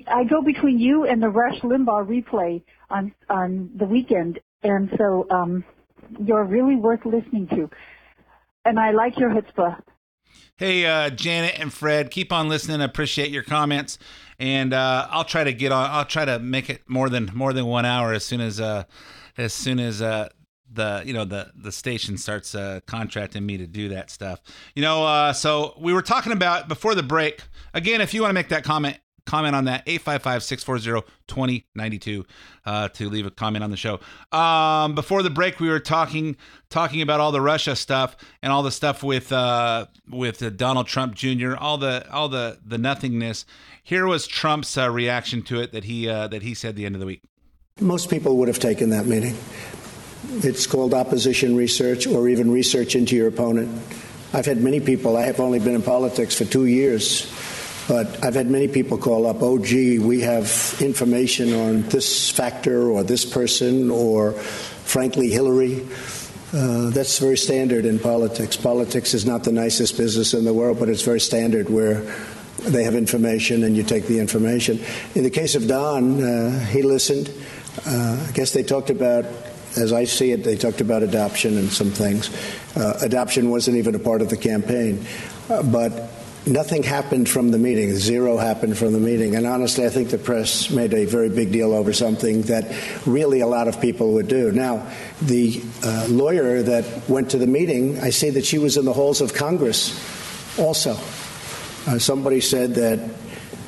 [0.06, 5.26] I go between you and the Rush Limbaugh replay on on the weekend, and so
[5.30, 5.64] um,
[6.24, 7.70] you're really worth listening to.
[8.64, 9.80] And I like your chutzpah.
[10.56, 12.80] Hey, uh, Janet and Fred, keep on listening.
[12.80, 13.98] I appreciate your comments,
[14.38, 15.88] and uh, I'll try to get on.
[15.90, 18.84] I'll try to make it more than more than one hour as soon as uh,
[19.36, 20.28] as soon as uh,
[20.70, 24.40] the you know the the station starts uh, contracting me to do that stuff.
[24.74, 27.40] You know, uh, so we were talking about before the break.
[27.72, 32.24] Again, if you want to make that comment, comment on that 855-640-2092
[32.64, 34.00] uh, to leave a comment on the show
[34.32, 36.36] um, before the break we were talking
[36.70, 40.86] talking about all the russia stuff and all the stuff with uh, with uh, donald
[40.86, 43.44] trump jr all the all the the nothingness
[43.82, 46.94] here was trump's uh, reaction to it that he uh, that he said the end
[46.94, 47.20] of the week
[47.80, 49.36] Most people would have taken that meeting.
[50.42, 53.68] It's called opposition research or even research into your opponent.
[54.32, 57.22] I've had many people, I have only been in politics for two years,
[57.88, 62.90] but I've had many people call up, oh, gee, we have information on this factor
[62.90, 65.86] or this person or, frankly, Hillary.
[66.52, 68.56] Uh, that's very standard in politics.
[68.56, 72.02] Politics is not the nicest business in the world, but it's very standard where
[72.58, 74.78] they have information and you take the information.
[75.14, 77.32] In the case of Don, uh, he listened.
[77.86, 79.24] Uh, I guess they talked about,
[79.76, 82.30] as I see it, they talked about adoption and some things.
[82.76, 85.06] Uh, adoption wasn't even a part of the campaign.
[85.48, 86.10] Uh, but
[86.48, 87.94] nothing happened from the meeting.
[87.94, 89.36] Zero happened from the meeting.
[89.36, 92.74] And honestly, I think the press made a very big deal over something that
[93.06, 94.50] really a lot of people would do.
[94.52, 94.90] Now,
[95.22, 98.92] the uh, lawyer that went to the meeting, I see that she was in the
[98.92, 99.94] halls of Congress
[100.58, 100.96] also.
[101.86, 102.98] Uh, somebody said that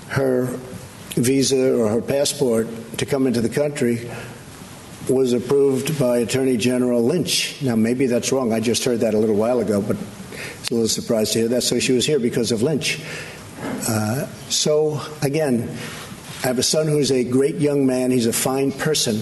[0.08, 0.46] her
[1.14, 4.10] visa or her passport to come into the country
[5.08, 7.60] was approved by Attorney General Lynch.
[7.62, 8.52] Now, maybe that's wrong.
[8.52, 9.96] I just heard that a little while ago, but
[10.70, 11.62] a little surprised to hear that.
[11.62, 13.00] So she was here because of Lynch.
[13.88, 15.68] Uh, so, again,
[16.42, 18.10] I have a son who's a great young man.
[18.10, 19.20] He's a fine person.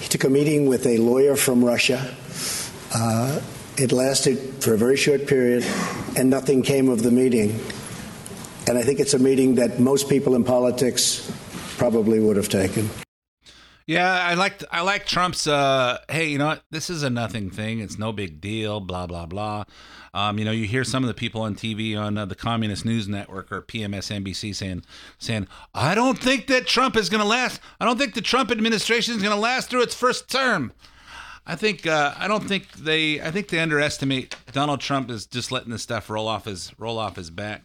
[0.00, 2.14] He took a meeting with a lawyer from Russia.
[2.94, 3.40] Uh,
[3.76, 5.64] it lasted for a very short period,
[6.16, 7.60] and nothing came of the meeting.
[8.66, 11.30] And I think it's a meeting that most people in politics
[11.76, 12.88] probably would have taken.
[13.88, 15.46] Yeah, I like I like Trump's.
[15.46, 16.62] Uh, hey, you know what?
[16.70, 17.80] This is a nothing thing.
[17.80, 18.80] It's no big deal.
[18.80, 19.64] Blah blah blah.
[20.12, 22.84] Um, you know, you hear some of the people on TV on uh, the Communist
[22.84, 24.84] News Network or PMSNBC saying
[25.18, 27.62] saying I don't think that Trump is going to last.
[27.80, 30.74] I don't think the Trump administration is going to last through its first term.
[31.46, 33.22] I think uh, I don't think they.
[33.22, 36.98] I think they underestimate Donald Trump is just letting this stuff roll off his roll
[36.98, 37.62] off his back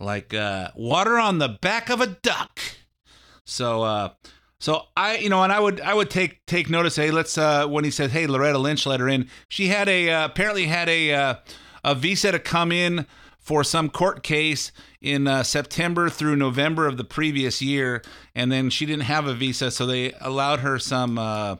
[0.00, 2.58] like uh, water on the back of a duck.
[3.44, 4.10] So.
[4.62, 6.94] So I, you know, and I would, I would take take notice.
[6.94, 7.36] Hey, let's.
[7.36, 10.66] Uh, when he said, "Hey, Loretta Lynch let her in," she had a uh, apparently
[10.66, 11.34] had a uh,
[11.82, 13.06] a visa to come in
[13.40, 14.70] for some court case
[15.00, 18.02] in uh, September through November of the previous year,
[18.36, 21.56] and then she didn't have a visa, so they allowed her some uh,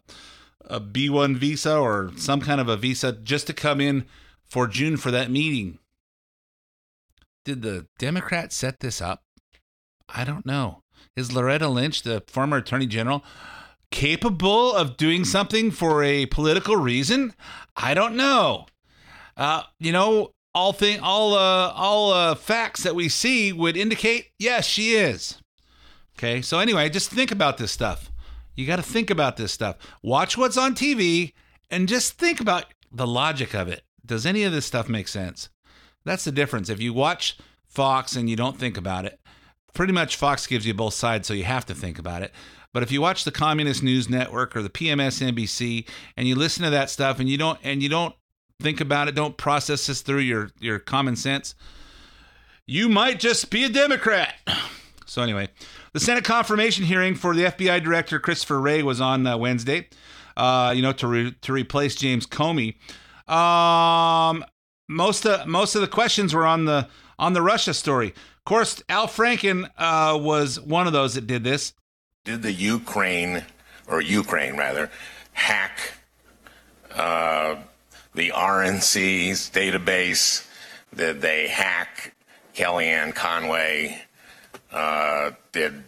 [0.66, 4.06] a B one visa or some kind of a visa just to come in
[4.44, 5.80] for June for that meeting.
[7.44, 9.24] Did the Democrats set this up?
[10.08, 10.81] I don't know.
[11.16, 13.24] Is Loretta Lynch, the former attorney general,
[13.90, 17.34] capable of doing something for a political reason?
[17.76, 18.66] I don't know.
[19.36, 24.30] Uh, you know, all thing, all, uh, all uh, facts that we see would indicate
[24.38, 25.38] yes, she is.
[26.18, 28.10] Okay, so anyway, just think about this stuff.
[28.54, 29.76] You got to think about this stuff.
[30.02, 31.32] Watch what's on TV
[31.70, 33.82] and just think about the logic of it.
[34.04, 35.48] Does any of this stuff make sense?
[36.04, 36.68] That's the difference.
[36.68, 39.18] If you watch Fox and you don't think about it,
[39.72, 42.32] pretty much Fox gives you both sides, so you have to think about it.
[42.72, 46.70] But if you watch the Communist News Network or the PMSNBC and you listen to
[46.70, 48.14] that stuff and you don't and you don't
[48.60, 51.54] think about it, don't process this through your your common sense,
[52.66, 54.34] you might just be a Democrat.
[55.04, 55.50] So anyway,
[55.92, 59.90] the Senate confirmation hearing for the FBI director Christopher Wray was on uh, Wednesday.
[60.38, 62.76] Uh, you know, to re- to replace James Comey.
[63.30, 64.42] Um,
[64.88, 68.14] most of most of the questions were on the on the Russia story.
[68.42, 71.74] Of course, Al Franken uh, was one of those that did this.
[72.24, 73.44] Did the Ukraine,
[73.86, 74.90] or Ukraine rather,
[75.32, 75.92] hack
[76.92, 77.54] uh,
[78.16, 80.44] the RNC's database?
[80.92, 82.16] Did they hack
[82.52, 84.02] Kellyanne Conway?
[84.72, 85.84] Uh, did,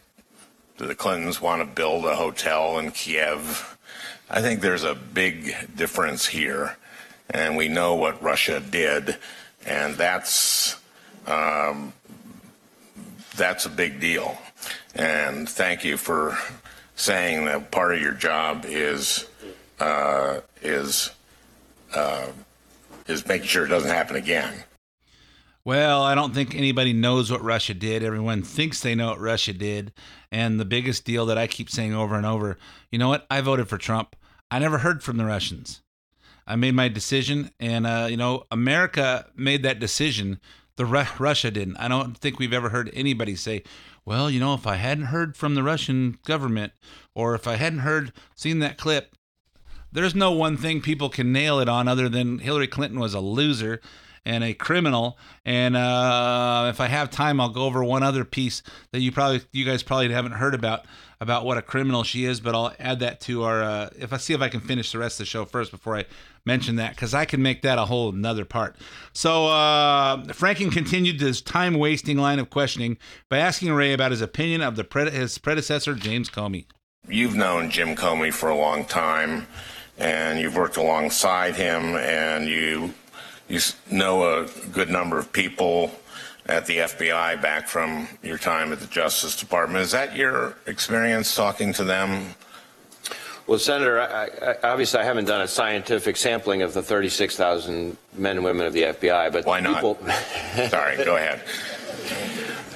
[0.79, 3.77] did the Clintons want to build a hotel in Kiev?
[4.31, 6.77] I think there's a big difference here,
[7.29, 9.17] and we know what Russia did,
[9.67, 10.77] and that's
[11.27, 11.93] um,
[13.37, 14.39] that's a big deal.
[14.95, 16.37] And thank you for
[16.97, 19.27] saying that part of your job is
[19.81, 21.11] uh, is
[21.95, 22.29] uh,
[23.07, 24.65] is making sure it doesn't happen again.
[25.65, 28.03] Well, I don't think anybody knows what Russia did.
[28.03, 29.95] Everyone thinks they know what Russia did.
[30.31, 32.59] And the biggest deal that I keep saying over and over
[32.95, 33.27] you know what?
[33.29, 34.15] I voted for Trump.
[34.53, 35.83] I never heard from the Russians.
[36.47, 40.39] I made my decision, and, uh, you know, America made that decision.
[40.77, 41.77] The Ru- Russia didn't.
[41.77, 43.63] I don't think we've ever heard anybody say,
[44.05, 46.73] well, you know, if I hadn't heard from the Russian government,
[47.15, 49.15] or if I hadn't heard, seen that clip,
[49.93, 53.21] there's no one thing people can nail it on other than Hillary Clinton was a
[53.21, 53.81] loser
[54.25, 55.19] and a criminal.
[55.45, 59.43] And uh, if I have time, I'll go over one other piece that you probably,
[59.53, 60.87] you guys probably haven't heard about
[61.21, 62.41] about what a criminal she is.
[62.41, 63.63] But I'll add that to our.
[63.63, 65.97] Uh, if I see if I can finish the rest of the show first before
[65.97, 66.05] I
[66.47, 68.77] mention that, because I can make that a whole another part.
[69.13, 72.99] So uh, Franken continued his time wasting line of questioning
[73.31, 76.67] by asking Wray about his opinion of the pred- his predecessor James Comey.
[77.09, 79.47] You've known Jim Comey for a long time,
[79.99, 82.95] and you've worked alongside him, and you
[83.49, 85.93] you know a good number of people
[86.47, 89.83] at the FBI back from your time at the Justice Department.
[89.83, 92.35] Is that your experience talking to them?
[93.47, 98.37] Well, Senator, I, I, obviously I haven't done a scientific sampling of the 36,000 men
[98.37, 99.77] and women of the FBI, but why not?
[99.77, 99.99] People...
[100.69, 101.43] Sorry, go ahead.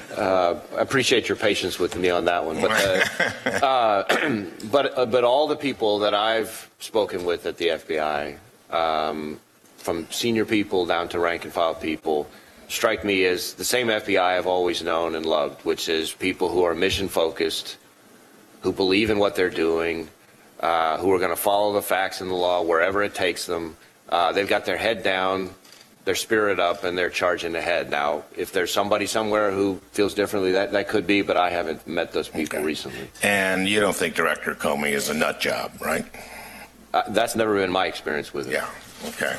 [0.09, 5.05] Uh, I appreciate your patience with me on that one, but uh, uh, but uh,
[5.05, 8.37] but all the people that I've spoken with at the FBI,
[8.69, 9.39] um,
[9.79, 12.29] from senior people down to rank and file people,
[12.67, 16.63] strike me as the same FBI I've always known and loved, which is people who
[16.63, 17.77] are mission focused,
[18.61, 20.09] who believe in what they're doing,
[20.59, 23.75] uh, who are going to follow the facts and the law wherever it takes them.
[24.09, 25.49] Uh, they've got their head down,
[26.05, 27.89] their spirit up, and they're charging ahead.
[27.89, 31.87] Now, if there's somebody somewhere who feels differently, that, that could be, but I haven't
[31.87, 32.65] met those people okay.
[32.65, 33.09] recently.
[33.23, 36.05] And you don't think Director Comey is a nut job, right?
[36.93, 38.53] Uh, that's never been my experience with it.
[38.53, 38.69] Yeah.
[39.09, 39.37] Okay.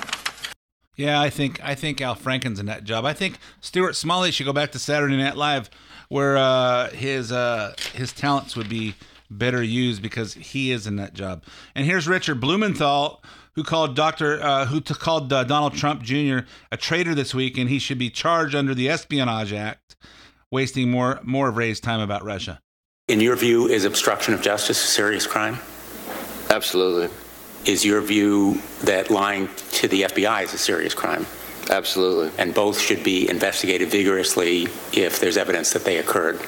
[1.00, 3.06] Yeah, I think I think Al Franken's a nut job.
[3.06, 5.70] I think Stuart Smalley should go back to Saturday Night Live,
[6.10, 8.94] where uh, his uh, his talents would be
[9.30, 11.42] better used because he is in that job.
[11.74, 13.22] And here's Richard Blumenthal,
[13.54, 16.40] who called Doctor uh, who t- called uh, Donald Trump Jr.
[16.70, 19.96] a traitor this week, and he should be charged under the Espionage Act,
[20.50, 22.60] wasting more more of Wray's time about Russia.
[23.08, 25.56] In your view, is obstruction of justice a serious crime?
[26.50, 27.08] Absolutely.
[27.66, 31.26] Is your view that lying to the FBI is a serious crime?
[31.70, 32.32] Absolutely.
[32.38, 36.40] And both should be investigated vigorously if there's evidence that they occurred?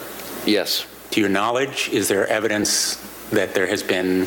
[0.47, 0.87] Yes.
[1.13, 2.97] To your knowledge, is there evidence
[3.31, 4.27] that there has been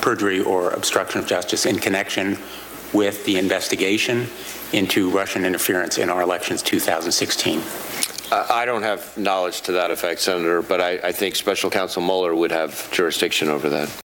[0.00, 2.38] perjury or obstruction of justice in connection
[2.92, 4.26] with the investigation
[4.72, 7.62] into Russian interference in our elections 2016?
[8.32, 12.34] I don't have knowledge to that effect, Senator, but I, I think Special Counsel Mueller
[12.34, 14.05] would have jurisdiction over that.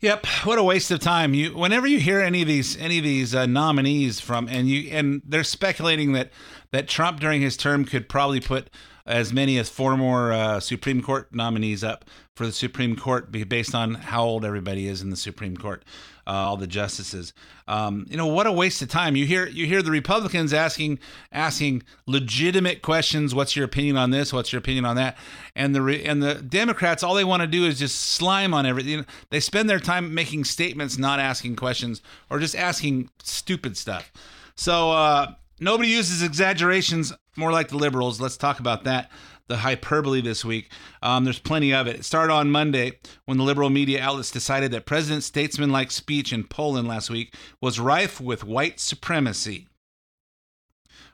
[0.00, 1.34] Yep, what a waste of time.
[1.34, 4.90] You whenever you hear any of these any of these uh, nominees from and you
[4.92, 6.30] and they're speculating that
[6.70, 8.70] that Trump during his term could probably put
[9.08, 12.04] as many as four more uh, Supreme Court nominees up
[12.36, 15.82] for the Supreme Court based on how old everybody is in the Supreme Court,
[16.26, 17.32] uh, all the justices.
[17.66, 19.16] Um, you know what a waste of time.
[19.16, 21.00] You hear you hear the Republicans asking
[21.32, 23.34] asking legitimate questions.
[23.34, 24.32] What's your opinion on this?
[24.32, 25.16] What's your opinion on that?
[25.56, 29.06] And the and the Democrats all they want to do is just slime on everything.
[29.30, 34.12] They spend their time making statements, not asking questions, or just asking stupid stuff.
[34.54, 38.20] So uh, nobody uses exaggerations more like the liberals.
[38.20, 39.10] Let's talk about that.
[39.46, 40.70] The hyperbole this week.
[41.02, 41.96] Um, there's plenty of it.
[41.96, 46.44] It started on Monday when the liberal media outlets decided that President's statesman-like speech in
[46.44, 49.66] Poland last week was rife with white supremacy.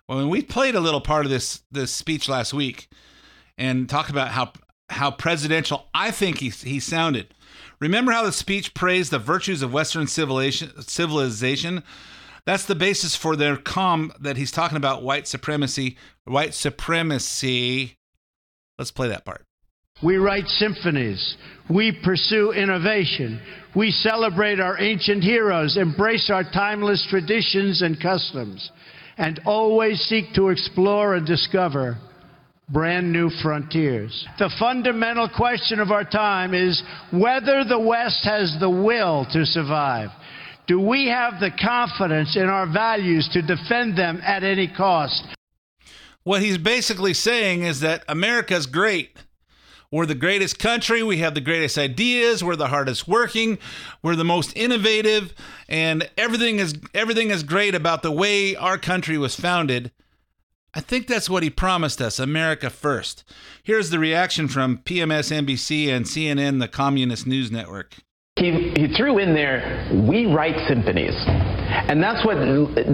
[0.08, 2.88] Well, when we played a little part of this this speech last week
[3.56, 4.52] and talked about how
[4.90, 7.32] how presidential I think he he sounded.
[7.80, 11.82] Remember how the speech praised the virtues of Western civilization civilization?
[12.46, 17.96] That's the basis for their calm that he's talking about white supremacy, white supremacy.
[18.78, 19.44] Let's play that part.
[20.02, 21.36] We write symphonies.
[21.70, 23.40] We pursue innovation.
[23.74, 28.70] We celebrate our ancient heroes, embrace our timeless traditions and customs,
[29.16, 31.96] and always seek to explore and discover
[32.68, 34.26] brand new frontiers.
[34.38, 36.82] The fundamental question of our time is
[37.12, 40.10] whether the West has the will to survive.
[40.66, 45.22] Do we have the confidence in our values to defend them at any cost?
[46.22, 49.18] What he's basically saying is that America's great.
[49.90, 51.02] We're the greatest country.
[51.02, 52.42] We have the greatest ideas.
[52.42, 53.58] We're the hardest working.
[54.02, 55.34] We're the most innovative,
[55.68, 59.92] and everything is everything is great about the way our country was founded.
[60.74, 63.22] I think that's what he promised us America first.
[63.62, 67.94] Here's the reaction from PMS NBC and CNN, the Communist News Network.
[68.36, 71.14] He, he threw in there, we write symphonies.
[71.88, 72.36] And that's what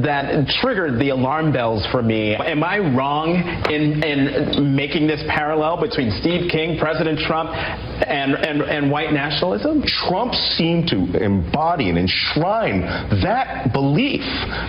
[0.03, 2.35] that triggered the alarm bells for me.
[2.35, 3.37] Am I wrong
[3.71, 9.83] in, in making this parallel between Steve King, President Trump, and, and, and white nationalism?
[10.09, 12.81] Trump seemed to embody and enshrine
[13.23, 14.25] that belief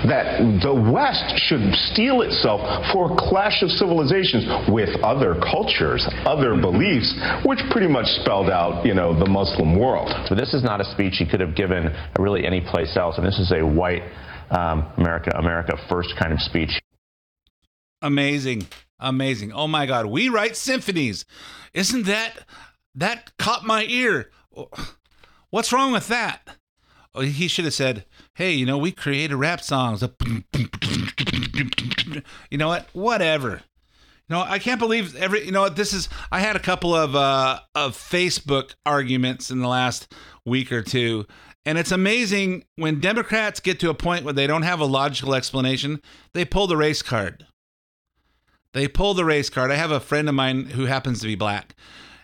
[0.05, 6.59] that the West should steel itself for a clash of civilizations with other cultures, other
[6.59, 10.11] beliefs, which pretty much spelled out, you know, the Muslim world.
[10.27, 13.25] So this is not a speech he could have given really any place else, and
[13.25, 14.00] this is a white
[14.51, 16.71] um, America, America First kind of speech.
[18.01, 18.67] Amazing,
[18.99, 19.51] amazing!
[19.53, 21.25] Oh my God, we write symphonies.
[21.73, 22.45] Isn't that
[22.95, 24.31] that caught my ear?
[25.49, 26.57] What's wrong with that?
[27.13, 30.03] Oh, he should have said, "Hey, you know, we created rap songs."
[32.49, 32.87] You know what?
[32.93, 33.61] Whatever.
[34.29, 35.45] You know, I can't believe every.
[35.45, 35.75] You know, what?
[35.75, 36.09] this is.
[36.31, 40.13] I had a couple of uh, of Facebook arguments in the last
[40.45, 41.25] week or two,
[41.65, 45.35] and it's amazing when Democrats get to a point where they don't have a logical
[45.35, 46.01] explanation,
[46.33, 47.45] they pull the race card.
[48.73, 49.69] They pull the race card.
[49.69, 51.75] I have a friend of mine who happens to be black,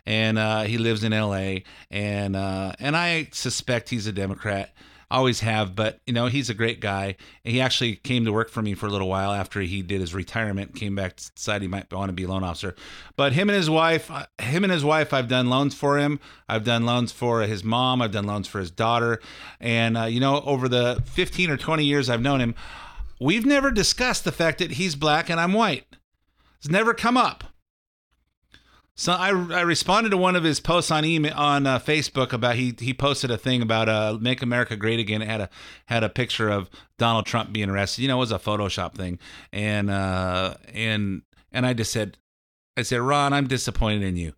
[0.05, 1.63] and uh, he lives in L.A.
[1.91, 4.73] and uh, and I suspect he's a Democrat.
[5.09, 7.15] Always have, but you know he's a great guy.
[7.45, 10.13] He actually came to work for me for a little while after he did his
[10.13, 10.75] retirement.
[10.75, 12.75] Came back, decided he might want to be a loan officer.
[13.15, 16.19] But him and his wife, uh, him and his wife, I've done loans for him.
[16.49, 18.01] I've done loans for his mom.
[18.01, 19.21] I've done loans for his daughter.
[19.61, 22.53] And uh, you know, over the 15 or 20 years I've known him,
[23.21, 25.85] we've never discussed the fact that he's black and I'm white.
[26.57, 27.45] It's never come up.
[28.99, 32.55] So I, I responded to one of his posts on email on uh, Facebook about
[32.55, 35.21] he he posted a thing about uh make America great again.
[35.21, 35.49] It had a
[35.85, 36.67] had a picture of
[36.97, 38.01] Donald Trump being arrested.
[38.01, 39.19] You know, it was a Photoshop thing,
[39.53, 41.21] and uh and
[41.51, 42.17] and I just said,
[42.75, 44.33] I said, Ron, I'm disappointed in you.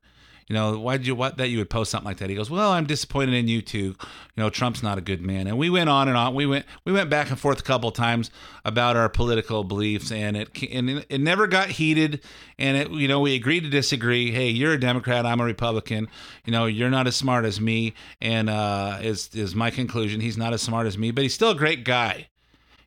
[0.49, 2.29] You know, why did you what that you would post something like that?
[2.29, 3.77] He goes, well, I'm disappointed in you too.
[3.77, 3.95] You
[4.35, 5.45] know, Trump's not a good man.
[5.45, 6.33] And we went on and on.
[6.33, 8.31] We went we went back and forth a couple of times
[8.65, 12.23] about our political beliefs, and it and it never got heated.
[12.57, 14.31] And it you know we agreed to disagree.
[14.31, 16.07] Hey, you're a Democrat, I'm a Republican.
[16.45, 20.19] You know, you're not as smart as me, and uh, is is my conclusion.
[20.19, 22.27] He's not as smart as me, but he's still a great guy.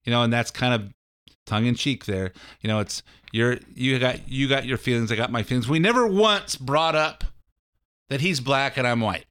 [0.05, 0.93] You know, and that's kind of
[1.47, 2.33] tongue in cheek there.
[2.61, 5.69] You know, it's you're you got you got your feelings, I got my feelings.
[5.69, 7.23] We never once brought up
[8.09, 9.27] that he's black and I'm white.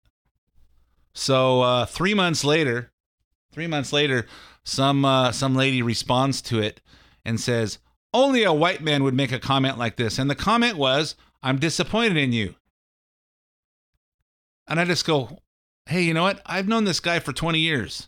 [1.14, 2.92] So uh, three months later,
[3.52, 4.26] three months later,
[4.64, 6.82] some uh, some lady responds to it
[7.26, 7.80] and says,
[8.14, 11.60] "Only a white man would make a comment like this." And the comment was, "I'm
[11.60, 12.56] disappointed in you."
[14.68, 15.40] And I just go,
[15.88, 16.42] "Hey, you know what?
[16.46, 18.08] I've known this guy for 20 years."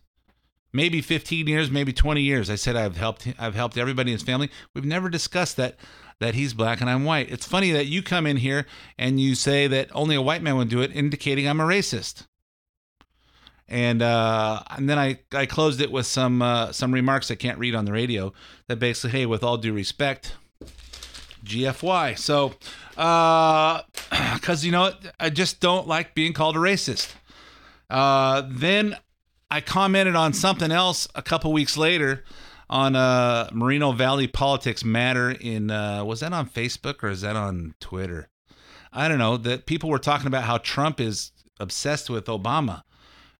[0.75, 2.49] Maybe 15 years, maybe 20 years.
[2.49, 4.49] I said I've helped I've helped everybody in his family.
[4.73, 5.75] We've never discussed that
[6.23, 7.29] that he's black and I'm white.
[7.29, 8.65] It's funny that you come in here
[8.97, 12.25] and you say that only a white man would do it, indicating I'm a racist.
[13.67, 17.57] And uh, and then I, I closed it with some uh, some remarks I can't
[17.57, 18.31] read on the radio
[18.67, 20.35] that basically, hey, with all due respect,
[21.43, 22.17] GFY.
[22.17, 22.53] So,
[24.35, 27.13] because you know, I just don't like being called a racist.
[27.89, 28.95] Uh, then
[29.51, 32.23] I commented on something else a couple weeks later
[32.69, 37.35] on uh, Moreno Valley Politics Matter in uh, was that on Facebook or is that
[37.35, 38.29] on Twitter?
[38.91, 39.37] I don't know.
[39.37, 42.83] That people were talking about how Trump is obsessed with Obama.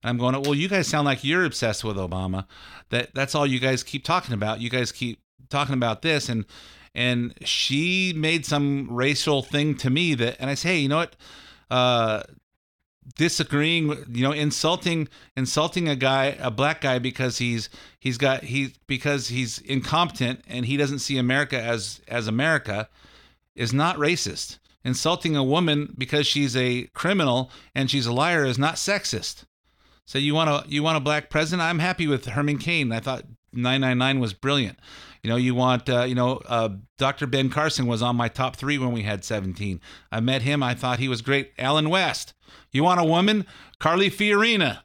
[0.01, 2.45] And I'm going, well, you guys sound like you're obsessed with Obama.
[2.89, 4.59] That that's all you guys keep talking about.
[4.59, 5.19] You guys keep
[5.49, 6.45] talking about this, and
[6.95, 10.97] and she made some racial thing to me that, and I say, hey, you know
[10.97, 11.15] what?
[11.71, 12.23] Uh,
[13.15, 18.73] disagreeing you know insulting insulting a guy a black guy because he's he's got he
[18.87, 22.89] because he's incompetent and he doesn't see america as as america
[23.55, 28.57] is not racist insulting a woman because she's a criminal and she's a liar is
[28.57, 29.43] not sexist
[30.05, 32.99] so you want a you want a black president i'm happy with herman cain i
[32.99, 33.23] thought
[33.53, 34.79] 999 was brilliant
[35.23, 37.27] you know, you want, uh, you know, uh, Dr.
[37.27, 39.79] Ben Carson was on my top three when we had 17.
[40.11, 40.61] I met him.
[40.61, 41.53] I thought he was great.
[41.57, 42.33] Allen West.
[42.71, 43.45] You want a woman?
[43.79, 44.83] Carly Fiorina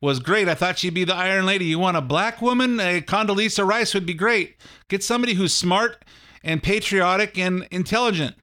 [0.00, 0.48] was great.
[0.48, 1.66] I thought she'd be the Iron Lady.
[1.66, 2.80] You want a black woman?
[2.80, 4.56] A Condoleezza Rice would be great.
[4.88, 6.04] Get somebody who's smart
[6.42, 8.36] and patriotic and intelligent.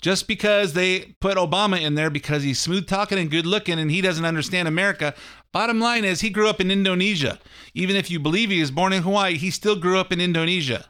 [0.00, 3.90] Just because they put Obama in there because he's smooth talking and good looking and
[3.90, 5.14] he doesn't understand America,
[5.52, 7.38] Bottom line is, he grew up in Indonesia.
[7.74, 10.86] Even if you believe he was born in Hawaii, he still grew up in Indonesia.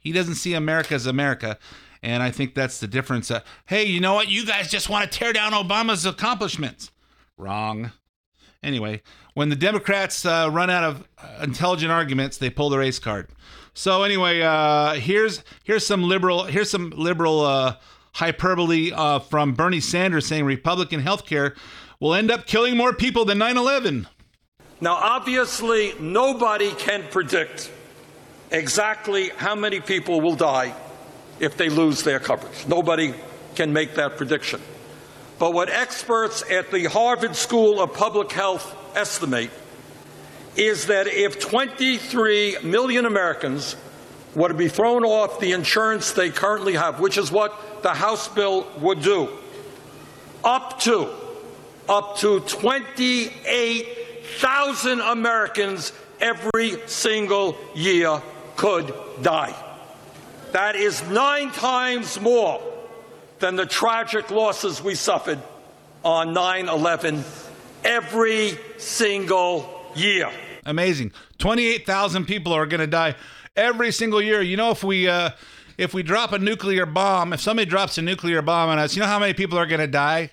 [0.00, 1.58] He doesn't see America as America.
[2.02, 3.30] And I think that's the difference.
[3.30, 4.28] Uh, hey, you know what?
[4.28, 6.90] You guys just want to tear down Obama's accomplishments.
[7.38, 7.92] Wrong.
[8.62, 9.02] Anyway,
[9.34, 13.28] when the Democrats uh, run out of uh, intelligent arguments, they pull the race card.
[13.74, 17.76] So anyway, uh, here's here's some liberal here's some liberal uh,
[18.14, 21.54] hyperbole uh, from Bernie Sanders saying Republican health care
[21.98, 24.08] will end up killing more people than 9 11.
[24.80, 27.70] Now, obviously, nobody can predict
[28.50, 30.74] exactly how many people will die
[31.40, 32.66] if they lose their coverage.
[32.66, 33.14] Nobody
[33.54, 34.60] can make that prediction.
[35.38, 39.50] But what experts at the Harvard School of Public Health estimate
[40.56, 43.76] is that if 23 million Americans
[44.34, 48.28] were to be thrown off the insurance they currently have, which is what the House
[48.28, 49.28] bill would do,
[50.44, 51.08] up to
[51.88, 58.20] up to 28,000 Americans every single year
[58.56, 59.54] could die.
[60.52, 62.62] That is nine times more
[63.38, 65.40] than the tragic losses we suffered
[66.04, 67.24] on 9 11
[67.84, 70.30] every single year.
[70.64, 71.12] Amazing.
[71.38, 73.14] 28,000 people are going to die
[73.56, 74.40] every single year.
[74.40, 75.08] You know, if we.
[75.08, 75.30] Uh,
[75.78, 79.00] if we drop a nuclear bomb, if somebody drops a nuclear bomb on us, you
[79.00, 80.30] know how many people are going to die?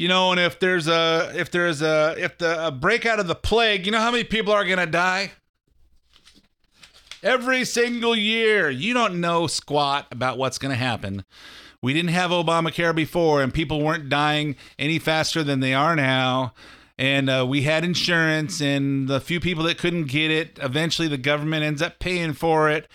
[0.00, 3.34] you know, and if there's a if there's a if the a breakout of the
[3.34, 5.30] plague, you know how many people are gonna die?
[7.22, 8.70] Every single year.
[8.70, 11.24] You don't know squat about what's gonna happen.
[11.82, 16.54] We didn't have Obamacare before, and people weren't dying any faster than they are now.
[16.98, 21.16] And uh, we had insurance, and the few people that couldn't get it, eventually the
[21.16, 22.88] government ends up paying for it.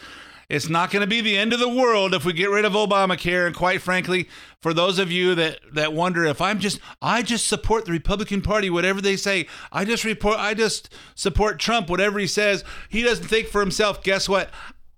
[0.49, 2.73] It's not going to be the end of the world if we get rid of
[2.73, 3.47] Obamacare.
[3.47, 4.29] And quite frankly,
[4.61, 8.41] for those of you that, that wonder if I'm just I just support the Republican
[8.41, 12.63] Party, whatever they say, I just report I just support Trump, whatever he says.
[12.89, 14.03] He doesn't think for himself.
[14.03, 14.49] Guess what?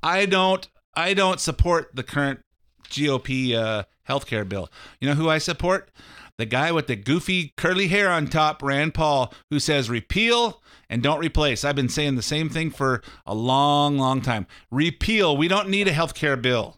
[0.03, 2.41] I don't I don't support the current
[2.89, 4.69] GOP uh, healthcare bill.
[4.99, 5.91] You know who I support?
[6.37, 11.03] The guy with the goofy curly hair on top, Rand Paul, who says repeal and
[11.03, 11.63] don't replace.
[11.63, 14.47] I've been saying the same thing for a long, long time.
[14.71, 15.35] Repeal.
[15.35, 16.77] We don't need a health care bill.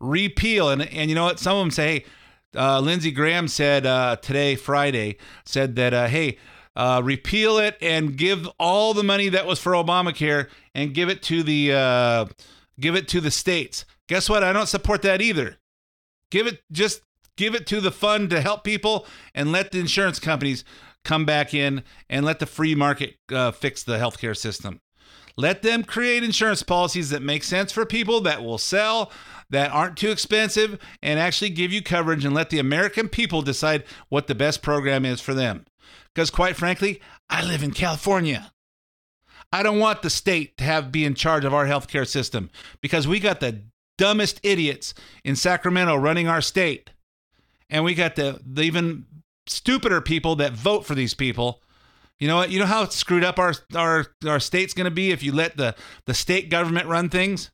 [0.00, 0.68] Repeal.
[0.70, 1.38] And, and you know what?
[1.38, 2.04] Some of them say, hey,
[2.56, 6.38] uh, Lindsey Graham said uh, today, Friday, said that, uh, hey,
[6.76, 11.22] uh, repeal it and give all the money that was for Obamacare and give it
[11.22, 12.26] to the uh,
[12.80, 13.84] give it to the states.
[14.08, 14.42] Guess what?
[14.42, 15.56] I don't support that either.
[16.30, 17.02] Give it just
[17.36, 20.64] give it to the fund to help people and let the insurance companies
[21.04, 24.80] come back in and let the free market uh, fix the healthcare system.
[25.36, 29.10] Let them create insurance policies that make sense for people that will sell,
[29.50, 33.84] that aren't too expensive, and actually give you coverage and let the American people decide
[34.08, 35.66] what the best program is for them.
[36.14, 38.52] Because quite frankly, I live in California.
[39.52, 42.50] I don't want the state to have be in charge of our healthcare system
[42.80, 43.62] because we got the
[43.98, 44.94] dumbest idiots
[45.24, 46.90] in Sacramento running our state.
[47.70, 49.06] And we got the, the even
[49.46, 51.62] stupider people that vote for these people.
[52.18, 52.50] You know what?
[52.50, 55.56] You know how screwed up our our our state's going to be if you let
[55.56, 55.74] the
[56.06, 57.50] the state government run things.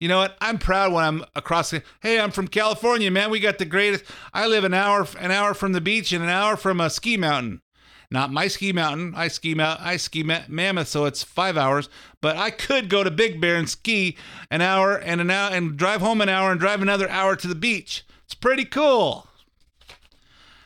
[0.00, 0.36] You know what?
[0.40, 1.82] I'm proud when I'm across the.
[2.00, 3.30] Hey, I'm from California, man.
[3.30, 4.04] We got the greatest.
[4.34, 7.16] I live an hour an hour from the beach and an hour from a ski
[7.16, 7.62] mountain.
[8.10, 9.14] Not my ski mountain.
[9.16, 9.80] I ski mount.
[9.80, 11.88] I ski ma- Mammoth, so it's five hours.
[12.20, 14.16] But I could go to Big Bear and ski
[14.50, 17.48] an hour and an hour and drive home an hour and drive another hour to
[17.48, 18.04] the beach.
[18.32, 19.26] It's pretty cool.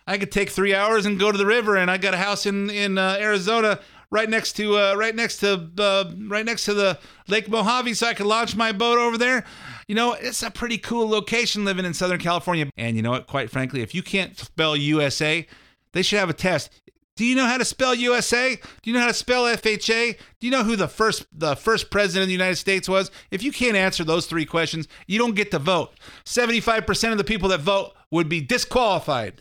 [0.07, 2.47] I could take three hours and go to the river, and I got a house
[2.47, 6.75] in in uh, Arizona right next to uh, right next to uh, right next to
[6.75, 6.97] the
[7.27, 9.45] Lake Mojave, so I could launch my boat over there.
[9.89, 12.71] You know, it's a pretty cool location living in Southern California.
[12.77, 13.27] And you know what?
[13.27, 15.45] Quite frankly, if you can't spell USA,
[15.91, 16.71] they should have a test.
[17.17, 18.57] Do you know how to spell USA?
[18.57, 20.19] Do you know how to spell FHA?
[20.39, 23.11] Do you know who the first the first president of the United States was?
[23.31, 25.95] If you can't answer those three questions, you don't get to vote.
[26.27, 29.41] 75% of the people that vote would be disqualified.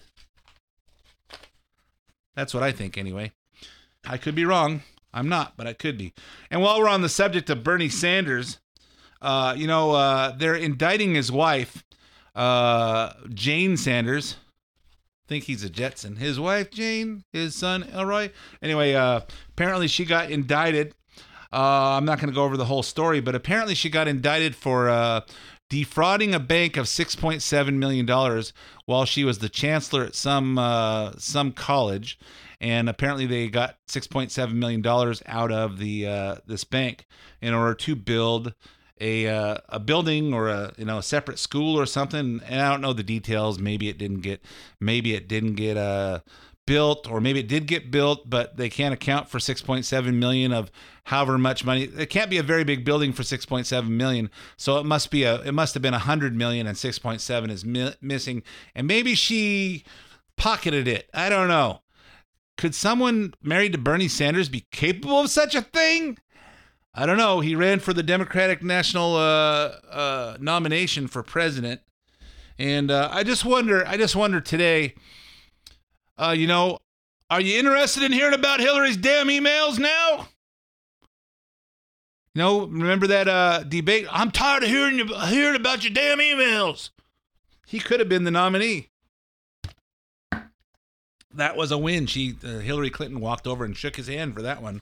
[2.36, 3.34] That's what I think anyway.
[4.06, 4.82] I could be wrong.
[5.14, 6.14] I'm not, but I could be.
[6.50, 8.60] And while we're on the subject of Bernie Sanders,
[9.22, 11.84] uh, you know, uh, they're indicting his wife,
[12.36, 14.36] uh, Jane Sanders.
[15.28, 16.18] Think he's a Jetson.
[16.18, 18.30] His wife, Jane, his son, Elroy.
[18.62, 20.94] Anyway, uh, apparently she got indicted.
[21.52, 24.56] Uh, I'm not going to go over the whole story, but apparently she got indicted
[24.56, 25.22] for uh,
[25.70, 28.54] defrauding a bank of 6.7 million dollars
[28.86, 32.20] while she was the chancellor at some uh, some college,
[32.62, 37.08] and apparently they got 6.7 million dollars out of the uh, this bank
[37.42, 38.54] in order to build
[39.00, 42.42] a uh, a building or a you know a separate school or something.
[42.48, 43.60] And I don't know the details.
[43.60, 44.44] Maybe it didn't get
[44.80, 46.20] maybe it didn't get uh
[46.66, 50.72] built or maybe it did get built but they can't account for 6.7 million of
[51.06, 51.84] however much money.
[51.84, 54.32] It can't be a very big building for 6.7 million.
[54.58, 57.94] So it must be a it must have been 100 million and 6.7 is mi-
[58.02, 58.44] missing.
[58.74, 59.84] And maybe she
[60.38, 61.10] pocketed it.
[61.14, 61.82] I don't know.
[62.58, 66.18] Could someone married to bernie sanders be capable of such a thing
[66.96, 71.82] i don't know he ran for the democratic national uh, uh, nomination for president
[72.58, 74.96] and uh, i just wonder i just wonder today
[76.18, 76.80] uh, you know,
[77.30, 80.28] are you interested in hearing about Hillary's damn emails now?
[82.34, 84.08] You know, remember that uh, debate?
[84.12, 86.90] I'm tired of hearing you, hearing about your damn emails.
[87.66, 88.90] He could have been the nominee.
[91.34, 92.06] That was a win.
[92.06, 94.82] She uh, Hillary Clinton walked over and shook his hand for that one.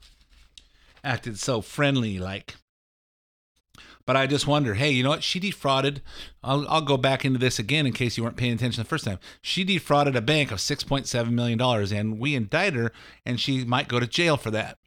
[1.04, 2.56] Acted so friendly, like.
[4.06, 5.24] But I just wonder, hey, you know what?
[5.24, 6.02] She defrauded.
[6.44, 9.06] I'll, I'll go back into this again in case you weren't paying attention the first
[9.06, 9.20] time.
[9.42, 12.92] She defrauded a bank of $6.7 million, and we indict her,
[13.26, 14.78] and she might go to jail for that.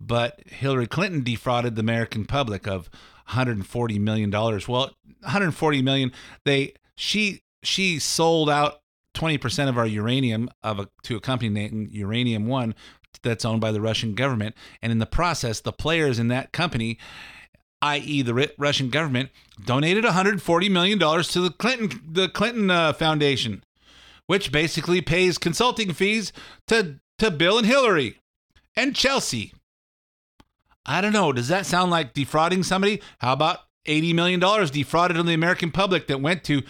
[0.00, 2.88] But Hillary Clinton defrauded the American public of
[3.26, 4.66] 140 million dollars.
[4.66, 6.12] Well, 140 million.
[6.44, 8.80] They she she sold out
[9.14, 12.74] 20% of our uranium of a, to a company named Uranium One
[13.22, 16.98] that's owned by the Russian government, and in the process, the players in that company
[17.82, 19.30] i.e., the Russian government,
[19.64, 23.64] donated 140 million dollars to the Clinton the Clinton uh, Foundation,
[24.26, 26.32] which basically pays consulting fees
[26.66, 28.20] to to Bill and Hillary
[28.76, 29.52] and Chelsea.
[30.86, 31.32] I don't know.
[31.32, 33.02] Does that sound like defrauding somebody?
[33.18, 36.62] How about 80 million dollars defrauded on the American public that went to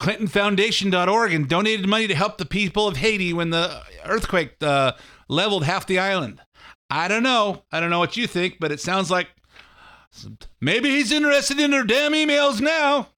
[0.00, 4.92] ClintonFoundation.org and donated money to help the people of Haiti when the earthquake uh,
[5.28, 6.40] leveled half the island?
[6.90, 7.64] I don't know.
[7.72, 9.28] I don't know what you think, but it sounds like
[10.60, 13.08] Maybe he's interested in her damn emails now.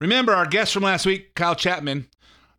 [0.00, 2.08] Remember our guest from last week, Kyle Chapman,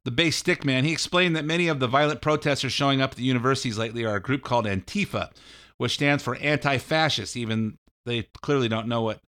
[0.06, 0.84] the Based Stickman.
[0.84, 4.16] He explained that many of the violent protesters showing up at the universities lately are
[4.16, 5.32] a group called Antifa,
[5.78, 7.36] which stands for anti-fascist.
[7.36, 9.22] Even they clearly don't know what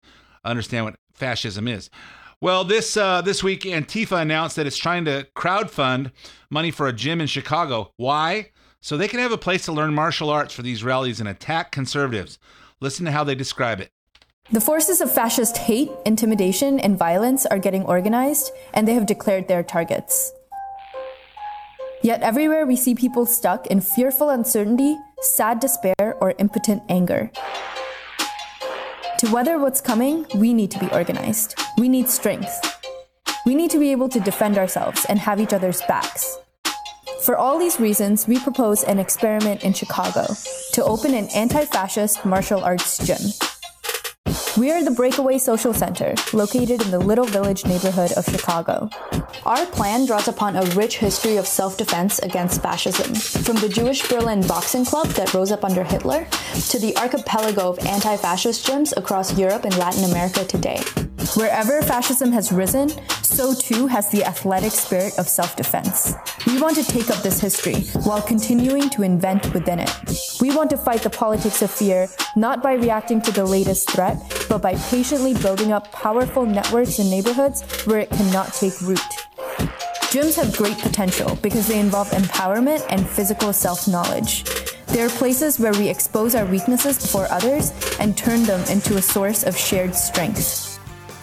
[0.46, 1.90] understand what fascism is.
[2.40, 6.12] Well, this uh, this week, Antifa announced that it's trying to crowdfund
[6.52, 7.92] money for a gym in Chicago.
[7.98, 8.52] Why?
[8.84, 11.72] So they can have a place to learn martial arts for these rallies and attack
[11.72, 12.38] conservatives.
[12.82, 13.90] Listen to how they describe it.
[14.52, 19.48] The forces of fascist hate, intimidation, and violence are getting organized, and they have declared
[19.48, 20.34] their targets.
[22.02, 27.32] Yet everywhere we see people stuck in fearful uncertainty, sad despair, or impotent anger.
[29.20, 31.58] To weather what's coming, we need to be organized.
[31.78, 32.60] We need strength.
[33.46, 36.38] We need to be able to defend ourselves and have each other's backs.
[37.24, 40.26] For all these reasons, we propose an experiment in Chicago
[40.74, 43.22] to open an anti fascist martial arts gym.
[44.58, 48.90] We are the Breakaway Social Center, located in the Little Village neighborhood of Chicago.
[49.46, 54.06] Our plan draws upon a rich history of self defense against fascism, from the Jewish
[54.10, 56.28] Berlin Boxing Club that rose up under Hitler
[56.70, 60.82] to the archipelago of anti fascist gyms across Europe and Latin America today.
[61.36, 62.90] Wherever fascism has risen,
[63.24, 66.14] so too has the athletic spirit of self defense.
[66.46, 69.90] We want to take up this history while continuing to invent within it.
[70.42, 74.18] We want to fight the politics of fear not by reacting to the latest threat,
[74.50, 79.00] but by patiently building up powerful networks in neighborhoods where it cannot take root.
[80.12, 84.44] Gyms have great potential because they involve empowerment and physical self knowledge.
[84.88, 89.02] They are places where we expose our weaknesses before others and turn them into a
[89.02, 90.73] source of shared strength.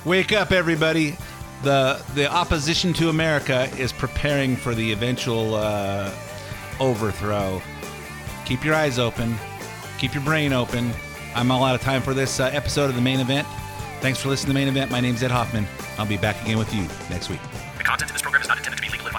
[0.07, 1.15] Wake up, everybody.
[1.63, 6.11] The, the opposition to America is preparing for the eventual uh,
[6.81, 7.61] overthrow.
[8.47, 9.37] Keep your eyes open,
[9.99, 10.91] keep your brain open.
[11.35, 13.47] I'm all out of time for this uh, episode of the main event.
[14.01, 14.91] Thanks for listening to the main event.
[14.91, 15.67] My name's Ed Hoffman.
[15.99, 17.41] I'll be back again with you next week.
[17.77, 18.89] The content of this program is not intended to be